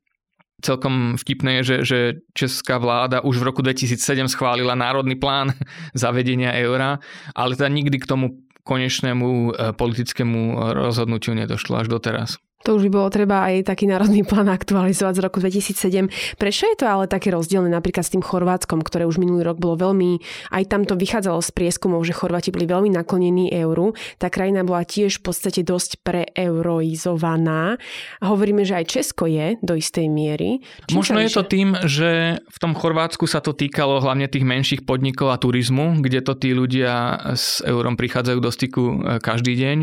Celkom 0.61 1.17
vtipné 1.17 1.63
je, 1.63 1.63
že, 1.63 1.77
že 1.87 1.99
česká 2.35 2.77
vláda 2.77 3.23
už 3.23 3.41
v 3.41 3.47
roku 3.47 3.63
2007 3.63 4.27
schválila 4.27 4.75
národný 4.75 5.15
plán 5.15 5.55
zavedenia 5.95 6.51
eura, 6.59 6.99
ale 7.33 7.55
teda 7.55 7.71
nikdy 7.71 7.97
k 8.03 8.11
tomu 8.11 8.43
konečnému 8.65 9.53
e, 9.53 9.73
politickému 9.73 10.57
rozhodnutiu 10.73 11.35
nedošlo 11.35 11.77
až 11.77 11.89
doteraz. 11.89 12.31
To 12.69 12.77
už 12.77 12.89
by 12.89 12.91
bolo 12.93 13.09
treba 13.09 13.49
aj 13.49 13.73
taký 13.73 13.89
národný 13.89 14.21
plán 14.21 14.53
aktualizovať 14.53 15.15
z 15.17 15.21
roku 15.25 15.39
2007. 15.41 16.37
Prečo 16.37 16.69
je 16.69 16.77
to 16.77 16.85
ale 16.85 17.09
také 17.09 17.33
rozdielne 17.33 17.73
napríklad 17.73 18.05
s 18.05 18.13
tým 18.13 18.21
Chorvátskom, 18.21 18.85
ktoré 18.85 19.09
už 19.09 19.17
minulý 19.17 19.49
rok 19.49 19.57
bolo 19.57 19.81
veľmi, 19.81 20.21
aj 20.53 20.69
tam 20.69 20.85
to 20.85 20.93
vychádzalo 20.93 21.41
z 21.41 21.51
prieskumov, 21.57 22.05
že 22.05 22.13
Chorváti 22.13 22.53
boli 22.53 22.69
veľmi 22.69 22.93
naklonení 22.93 23.49
euru. 23.57 23.97
Tá 24.21 24.29
krajina 24.29 24.61
bola 24.61 24.85
tiež 24.85 25.25
v 25.25 25.33
podstate 25.33 25.65
dosť 25.65 26.05
preeuroizovaná. 26.05 27.81
A 28.21 28.25
hovoríme, 28.29 28.69
že 28.69 28.77
aj 28.77 28.93
Česko 28.93 29.25
je 29.25 29.57
do 29.65 29.73
istej 29.73 30.13
miery. 30.13 30.61
Čím 30.85 31.01
Možno 31.01 31.17
je 31.25 31.33
to 31.33 31.45
tým, 31.49 31.73
že 31.89 32.37
v 32.45 32.59
tom 32.61 32.77
Chorvátsku 32.77 33.25
sa 33.25 33.41
to 33.41 33.57
týkalo 33.57 34.05
hlavne 34.05 34.29
tých 34.29 34.45
menších 34.45 34.85
podnikov 34.85 35.33
a 35.33 35.41
turizmu, 35.41 36.05
kde 36.05 36.21
to 36.21 36.37
tí 36.37 36.53
ľudia 36.53 37.25
s 37.33 37.65
eurom 37.65 37.97
prichádzajú 37.97 38.39
do 38.39 38.51
styku 38.53 38.83
e, 38.85 38.95
každý 39.25 39.57
deň. 39.57 39.79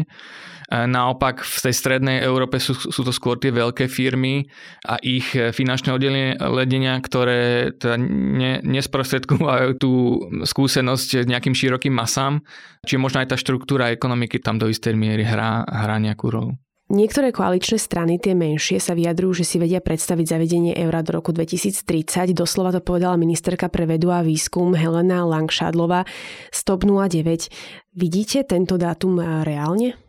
Naopak 0.67 1.47
v 1.47 1.59
tej 1.63 1.71
strednej 1.71 2.19
Európe 2.27 2.59
sú, 2.59 2.75
sú 2.75 2.99
to 3.07 3.15
skôr 3.15 3.39
tie 3.39 3.55
veľké 3.55 3.87
firmy 3.87 4.51
a 4.83 4.99
ich 4.99 5.31
finančné 5.31 5.95
oddelenia, 5.95 6.99
ktoré 6.99 7.71
teda 7.71 7.95
ne, 7.95 8.59
nesprostredkujú 8.67 9.79
tú 9.79 10.19
skúsenosť 10.43 11.23
nejakým 11.23 11.55
širokým 11.55 11.95
masám. 11.95 12.43
Čiže 12.83 12.99
možno 12.99 13.23
aj 13.23 13.31
tá 13.31 13.37
štruktúra 13.39 13.95
ekonomiky 13.95 14.43
tam 14.43 14.59
do 14.59 14.67
istej 14.67 14.91
miery 14.99 15.23
hrá, 15.23 15.63
hrá 15.63 16.03
nejakú 16.03 16.27
rolu. 16.35 16.51
Niektoré 16.87 17.35
koaličné 17.35 17.75
strany, 17.83 18.15
tie 18.15 18.31
menšie, 18.31 18.79
sa 18.79 18.95
vyjadrujú, 18.95 19.43
že 19.43 19.47
si 19.47 19.55
vedia 19.59 19.83
predstaviť 19.83 20.23
zavedenie 20.23 20.71
eura 20.71 21.03
do 21.03 21.19
roku 21.19 21.35
2030. 21.35 22.31
Doslova 22.31 22.71
to 22.71 22.79
povedala 22.79 23.19
ministerka 23.19 23.67
pre 23.67 23.83
vedu 23.83 24.07
a 24.07 24.23
výskum 24.23 24.71
Helena 24.71 25.27
Langšádlova 25.27 26.07
z 26.47 26.59
TOP 26.63 26.87
09. 26.87 27.51
Vidíte 27.91 28.47
tento 28.47 28.79
dátum 28.79 29.19
reálne? 29.19 30.06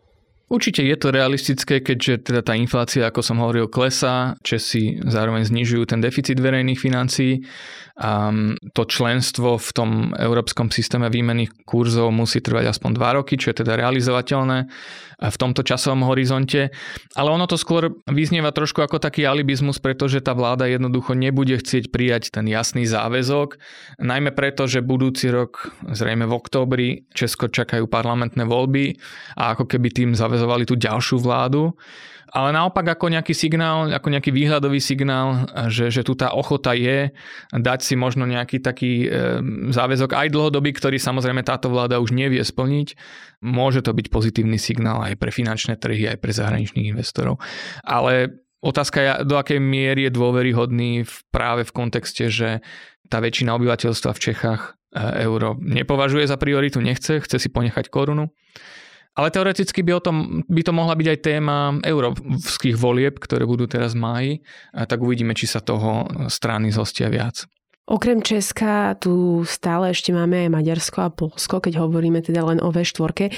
Určite 0.49 0.81
je 0.81 0.97
to 0.97 1.13
realistické, 1.13 1.77
keďže 1.77 2.33
teda 2.33 2.41
tá 2.41 2.57
inflácia, 2.57 3.05
ako 3.05 3.21
som 3.21 3.37
hovoril, 3.37 3.69
klesá. 3.69 4.33
Česi 4.41 4.97
zároveň 5.05 5.45
znižujú 5.45 5.85
ten 5.93 6.01
deficit 6.01 6.41
verejných 6.41 6.81
financií. 6.81 7.45
A 7.99 8.33
to 8.73 8.87
členstvo 8.87 9.59
v 9.59 9.69
tom 9.75 9.89
európskom 10.15 10.71
systéme 10.73 11.11
výmených 11.11 11.67
kurzov 11.67 12.09
musí 12.15 12.39
trvať 12.41 12.71
aspoň 12.71 12.95
2 12.95 13.17
roky, 13.21 13.35
čo 13.35 13.51
je 13.51 13.61
teda 13.61 13.75
realizovateľné 13.75 14.71
v 15.19 15.35
tomto 15.35 15.67
časovom 15.67 16.07
horizonte. 16.07 16.71
Ale 17.19 17.27
ono 17.27 17.43
to 17.43 17.59
skôr 17.59 17.91
vyznieva 18.07 18.55
trošku 18.55 18.79
ako 18.79 19.03
taký 19.03 19.27
alibizmus, 19.27 19.75
pretože 19.83 20.23
tá 20.23 20.31
vláda 20.31 20.63
jednoducho 20.63 21.11
nebude 21.11 21.59
chcieť 21.59 21.91
prijať 21.91 22.31
ten 22.31 22.47
jasný 22.47 22.87
záväzok, 22.87 23.59
najmä 23.99 24.31
preto, 24.31 24.63
že 24.63 24.79
budúci 24.79 25.27
rok, 25.27 25.75
zrejme 25.91 26.23
v 26.23 26.35
októbri, 26.39 26.87
Česko 27.11 27.51
čakajú 27.51 27.91
parlamentné 27.91 28.47
voľby 28.47 28.95
a 29.35 29.59
ako 29.59 29.67
keby 29.67 29.91
tým 29.91 30.09
zavezovali 30.39 30.63
tú 30.63 30.79
ďalšiu 30.79 31.19
vládu 31.19 31.75
ale 32.29 32.53
naopak 32.53 32.85
ako 32.97 33.09
nejaký 33.09 33.33
signál, 33.33 33.89
ako 33.89 34.13
nejaký 34.13 34.29
výhľadový 34.29 34.77
signál, 34.77 35.49
že, 35.69 35.89
že 35.89 36.05
tu 36.05 36.13
tá 36.13 36.33
ochota 36.33 36.77
je 36.77 37.09
dať 37.53 37.79
si 37.81 37.97
možno 37.97 38.29
nejaký 38.29 38.61
taký 38.61 39.05
e, 39.05 39.41
záväzok 39.73 40.13
aj 40.13 40.27
dlhodobý, 40.29 40.69
ktorý 40.77 41.01
samozrejme 41.01 41.41
táto 41.41 41.73
vláda 41.73 41.97
už 41.97 42.13
nevie 42.13 42.41
splniť. 42.41 42.93
Môže 43.41 43.81
to 43.81 43.91
byť 43.97 44.07
pozitívny 44.13 44.61
signál 44.61 45.01
aj 45.01 45.17
pre 45.17 45.33
finančné 45.33 45.81
trhy, 45.81 46.05
aj 46.05 46.17
pre 46.21 46.29
zahraničných 46.29 46.93
investorov. 46.93 47.41
Ale 47.81 48.45
otázka 48.61 48.97
je, 49.01 49.09
do 49.25 49.35
akej 49.39 49.57
miery 49.57 50.05
je 50.09 50.13
dôveryhodný 50.13 51.09
v, 51.09 51.15
práve 51.33 51.65
v 51.65 51.73
kontexte, 51.73 52.29
že 52.29 52.61
tá 53.09 53.17
väčšina 53.17 53.57
obyvateľstva 53.57 54.13
v 54.13 54.21
Čechách 54.21 54.61
e, 54.93 55.25
euro 55.25 55.57
nepovažuje 55.57 56.29
za 56.29 56.37
prioritu, 56.37 56.77
nechce, 56.77 57.25
chce 57.25 57.37
si 57.41 57.49
ponechať 57.49 57.89
korunu. 57.89 58.29
Ale 59.19 59.35
teoreticky 59.35 59.83
by, 59.83 59.99
o 59.99 60.05
tom, 60.05 60.47
by 60.47 60.63
to 60.63 60.71
mohla 60.71 60.95
byť 60.95 61.07
aj 61.11 61.19
téma 61.19 61.75
európskych 61.83 62.79
volieb, 62.79 63.19
ktoré 63.19 63.43
budú 63.43 63.67
teraz 63.67 63.91
v 63.91 63.99
máji, 63.99 64.33
tak 64.71 65.03
uvidíme, 65.03 65.35
či 65.35 65.43
sa 65.43 65.59
toho 65.59 66.07
strany 66.31 66.71
zhostia 66.71 67.11
viac. 67.11 67.43
Okrem 67.89 68.23
Česka 68.23 68.95
tu 69.01 69.43
stále 69.49 69.91
ešte 69.91 70.13
máme 70.13 70.45
aj 70.45 70.53
Maďarsko 70.55 70.99
a 71.03 71.09
Polsko, 71.09 71.59
keď 71.59 71.83
hovoríme 71.83 72.21
teda 72.23 72.47
len 72.47 72.61
o 72.61 72.69
V4. 72.69 73.33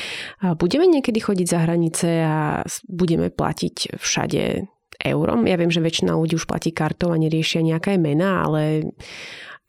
Budeme 0.60 0.86
niekedy 0.91 1.17
chodiť 1.24 1.48
za 1.50 1.63
hranice 1.63 2.08
a 2.30 2.62
budeme 2.86 3.32
platiť 3.32 3.96
všade 3.98 4.67
eurom. 5.08 5.48
Ja 5.48 5.56
viem, 5.56 5.72
že 5.72 5.82
väčšina 5.82 6.13
ľudí 6.13 6.36
už 6.36 6.46
platí 6.52 6.76
kartou 6.76 7.10
a 7.10 7.17
neriešia 7.17 7.63
nejaké 7.63 7.96
mená, 7.96 8.44
ale 8.44 8.91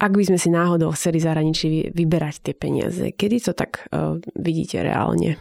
ak 0.02 0.12
by 0.18 0.34
sme 0.34 0.36
si 0.36 0.50
náhodou 0.50 0.90
chceli 0.98 1.22
zahraničí 1.22 1.94
vyberať 1.94 2.42
tie 2.42 2.54
peniaze, 2.58 3.14
kedy 3.14 3.36
to 3.38 3.52
tak 3.54 3.86
uh, 3.94 4.18
vidíte 4.34 4.82
reálne? 4.82 5.38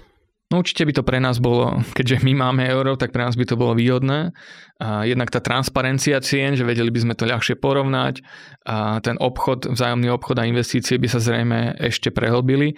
No 0.52 0.60
určite 0.60 0.84
by 0.84 0.92
to 0.92 1.08
pre 1.08 1.24
nás 1.24 1.40
bolo, 1.40 1.80
keďže 1.96 2.28
my 2.28 2.36
máme 2.36 2.68
euro, 2.68 3.00
tak 3.00 3.16
pre 3.16 3.24
nás 3.24 3.40
by 3.40 3.48
to 3.48 3.56
bolo 3.56 3.72
výhodné. 3.72 4.36
A 4.84 5.08
jednak 5.08 5.32
tá 5.32 5.40
transparencia 5.40 6.20
cien, 6.20 6.60
že 6.60 6.68
vedeli 6.68 6.92
by 6.92 7.00
sme 7.08 7.14
to 7.16 7.24
ľahšie 7.24 7.56
porovnať 7.56 8.20
a 8.68 9.00
ten 9.00 9.16
obchod, 9.16 9.72
vzájomný 9.72 10.12
obchod 10.12 10.44
a 10.44 10.50
investície 10.52 11.00
by 11.00 11.08
sa 11.08 11.24
zrejme 11.24 11.80
ešte 11.80 12.12
prehlbili. 12.12 12.76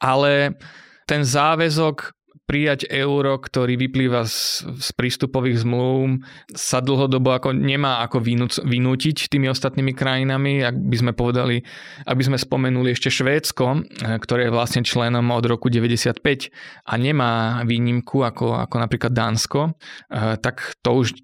Ale 0.00 0.56
ten 1.04 1.20
záväzok 1.20 2.19
prijať 2.50 2.90
euro, 2.90 3.38
ktorý 3.38 3.78
vyplýva 3.78 4.26
z, 4.26 4.66
z 4.82 4.90
prístupových 4.98 5.62
zmluv, 5.62 6.18
sa 6.50 6.82
dlhodobo 6.82 7.30
ako 7.30 7.54
nemá 7.54 8.02
ako 8.02 8.18
vynúc, 8.18 8.58
vynútiť 8.66 9.30
tými 9.30 9.46
ostatnými 9.46 9.94
krajinami. 9.94 10.66
Ak 10.66 10.74
by 10.74 10.96
sme 10.98 11.12
povedali, 11.14 11.62
ak 12.02 12.16
by 12.18 12.24
sme 12.26 12.38
spomenuli 12.42 12.90
ešte 12.90 13.06
Švédsko, 13.06 13.86
eh, 14.02 14.18
ktoré 14.18 14.50
je 14.50 14.54
vlastne 14.58 14.82
členom 14.82 15.30
od 15.30 15.46
roku 15.46 15.70
95 15.70 16.50
a 16.90 16.98
nemá 16.98 17.62
výnimku 17.62 18.26
ako, 18.26 18.58
ako 18.66 18.76
napríklad 18.82 19.14
Dánsko, 19.14 19.70
eh, 20.10 20.34
tak 20.42 20.74
to 20.82 20.90
už, 21.06 21.14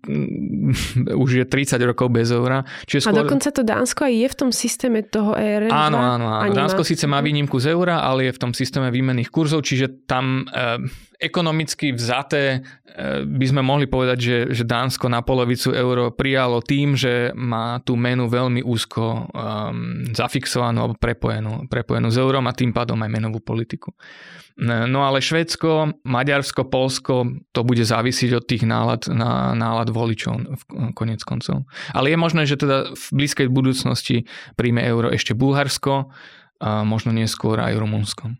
už 1.26 1.30
je 1.42 1.44
30 1.44 1.82
rokov 1.82 2.06
bez 2.14 2.30
eura. 2.30 2.62
Čiže 2.86 3.10
skôr... 3.10 3.18
A 3.18 3.26
dokonca 3.26 3.50
to 3.50 3.66
Dánsko 3.66 4.06
aj 4.06 4.14
je 4.14 4.28
v 4.30 4.36
tom 4.38 4.50
systéme 4.54 5.02
toho 5.02 5.34
ERN? 5.34 5.74
Áno, 5.74 5.98
áno. 5.98 6.30
áno. 6.38 6.54
Dánsko 6.54 6.86
síce 6.86 7.10
má 7.10 7.18
výnimku 7.18 7.58
z 7.58 7.74
eura, 7.74 8.06
ale 8.06 8.30
je 8.30 8.38
v 8.38 8.40
tom 8.46 8.52
systéme 8.54 8.94
výmenných 8.94 9.34
kurzov, 9.34 9.66
čiže 9.66 10.06
tam 10.06 10.46
e, 10.46 10.78
ekonomicky 11.20 11.92
vzaté 11.96 12.44
e, 12.52 12.58
by 13.24 13.46
sme 13.48 13.62
mohli 13.64 13.88
povedať, 13.88 14.18
že, 14.18 14.38
že 14.52 14.64
Dánsko 14.64 15.08
na 15.08 15.24
polovicu 15.24 15.72
euro 15.72 16.12
prijalo 16.12 16.60
tým, 16.60 16.96
že 16.96 17.32
má 17.34 17.80
tú 17.80 17.96
menu 17.96 18.28
veľmi 18.28 18.60
úzko 18.64 19.28
um, 19.30 20.08
zafixovanú 20.12 20.84
alebo 20.84 20.96
prepojenú, 20.96 21.66
prepojenú 21.68 22.08
s 22.12 22.20
eurom 22.20 22.44
a 22.48 22.56
tým 22.56 22.72
pádom 22.72 23.00
aj 23.00 23.10
menovú 23.10 23.40
politiku. 23.40 23.92
No 24.56 25.04
ale 25.04 25.20
Švedsko, 25.20 26.00
Maďarsko, 26.08 26.64
Polsko, 26.72 27.28
to 27.52 27.60
bude 27.60 27.84
závisiť 27.84 28.40
od 28.40 28.44
tých 28.48 28.64
nálad, 28.64 29.04
na, 29.12 29.52
nálad 29.52 29.92
voličov 29.92 30.32
v 30.48 30.62
konec 30.96 31.20
koncov. 31.28 31.68
Ale 31.92 32.08
je 32.08 32.16
možné, 32.16 32.48
že 32.48 32.56
teda 32.56 32.88
v 32.96 33.06
blízkej 33.12 33.52
budúcnosti 33.52 34.24
príjme 34.56 34.80
euro 34.80 35.12
ešte 35.12 35.36
Bulharsko, 35.36 36.08
a 36.56 36.88
možno 36.88 37.12
neskôr 37.12 37.60
aj 37.60 37.76
Rumunsko. 37.76 38.32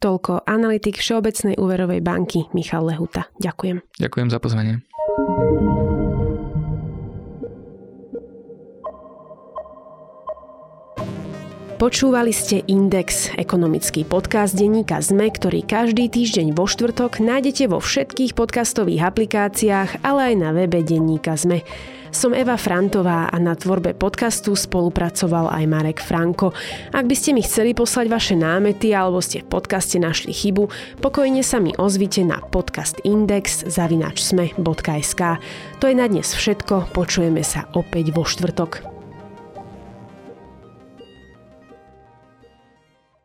Toľko 0.00 0.48
analytik 0.48 0.96
Všeobecnej 0.96 1.60
úverovej 1.60 2.00
banky 2.00 2.48
Michal 2.56 2.88
Lehuta. 2.88 3.28
Ďakujem. 3.36 3.84
Ďakujem 4.00 4.28
za 4.32 4.40
pozvanie. 4.40 4.80
Počúvali 11.80 12.28
ste 12.28 12.60
Index, 12.68 13.32
ekonomický 13.40 14.04
podcast 14.04 14.52
denníka 14.52 15.00
ZME, 15.00 15.32
ktorý 15.32 15.64
každý 15.64 16.12
týždeň 16.12 16.52
vo 16.52 16.68
štvrtok 16.68 17.24
nájdete 17.24 17.72
vo 17.72 17.80
všetkých 17.80 18.36
podcastových 18.36 19.08
aplikáciách, 19.08 20.04
ale 20.04 20.20
aj 20.28 20.34
na 20.36 20.52
webe 20.52 20.84
denníka 20.84 21.40
ZME. 21.40 21.64
Som 22.12 22.36
Eva 22.36 22.60
Frantová 22.60 23.32
a 23.32 23.36
na 23.40 23.56
tvorbe 23.56 23.96
podcastu 23.96 24.52
spolupracoval 24.52 25.56
aj 25.56 25.64
Marek 25.64 26.04
Franko. 26.04 26.52
Ak 26.92 27.08
by 27.08 27.16
ste 27.16 27.32
mi 27.32 27.40
chceli 27.40 27.72
poslať 27.72 28.12
vaše 28.12 28.36
námety 28.36 28.92
alebo 28.92 29.24
ste 29.24 29.40
v 29.40 29.48
podcaste 29.48 29.96
našli 29.96 30.36
chybu, 30.36 30.68
pokojne 31.00 31.40
sa 31.40 31.64
mi 31.64 31.72
ozvite 31.80 32.28
na 32.28 32.44
podcastindex.sme.sk. 32.44 35.22
To 35.80 35.84
je 35.88 35.94
na 35.96 36.06
dnes 36.12 36.28
všetko, 36.28 36.92
počujeme 36.92 37.40
sa 37.40 37.72
opäť 37.72 38.12
vo 38.12 38.28
štvrtok. 38.28 38.89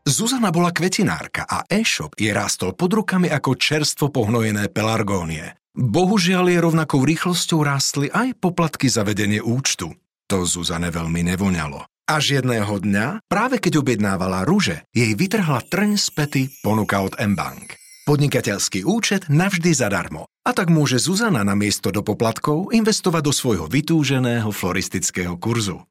Zuzana 0.06 0.54
bola 0.54 0.70
kvetinárka 0.70 1.50
a 1.50 1.66
e-shop 1.66 2.14
jej 2.14 2.30
rástol 2.30 2.78
pod 2.78 2.94
rukami 2.94 3.26
ako 3.26 3.58
čerstvo 3.58 4.14
pohnojené 4.14 4.70
pelargónie. 4.70 5.58
Bohužiaľ 5.74 6.46
je 6.54 6.60
rovnakou 6.62 7.02
rýchlosťou 7.02 7.66
rástli 7.66 8.14
aj 8.14 8.38
poplatky 8.38 8.86
za 8.86 9.02
vedenie 9.02 9.42
účtu. 9.42 9.98
To 10.30 10.46
Zuzane 10.46 10.94
veľmi 10.94 11.26
nevoňalo. 11.34 11.90
Až 12.06 12.38
jedného 12.38 12.70
dňa, 12.70 13.26
práve 13.26 13.58
keď 13.58 13.82
objednávala 13.82 14.46
rúže, 14.46 14.86
jej 14.94 15.18
vytrhla 15.18 15.66
trň 15.66 15.98
z 15.98 16.08
pety 16.14 16.44
ponuka 16.62 17.02
od 17.02 17.18
mBank. 17.18 17.74
Podnikateľský 18.06 18.86
účet 18.86 19.26
navždy 19.26 19.74
zadarmo. 19.74 20.30
A 20.46 20.54
tak 20.54 20.70
môže 20.70 21.02
Zuzana 21.02 21.42
na 21.42 21.58
miesto 21.58 21.90
do 21.90 22.06
poplatkov 22.06 22.70
investovať 22.70 23.26
do 23.26 23.34
svojho 23.34 23.66
vytúženého 23.66 24.54
floristického 24.54 25.34
kurzu. 25.42 25.82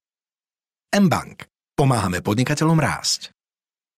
mBank. 0.94 1.50
Pomáhame 1.74 2.22
podnikateľom 2.22 2.78
rásť. 2.78 3.33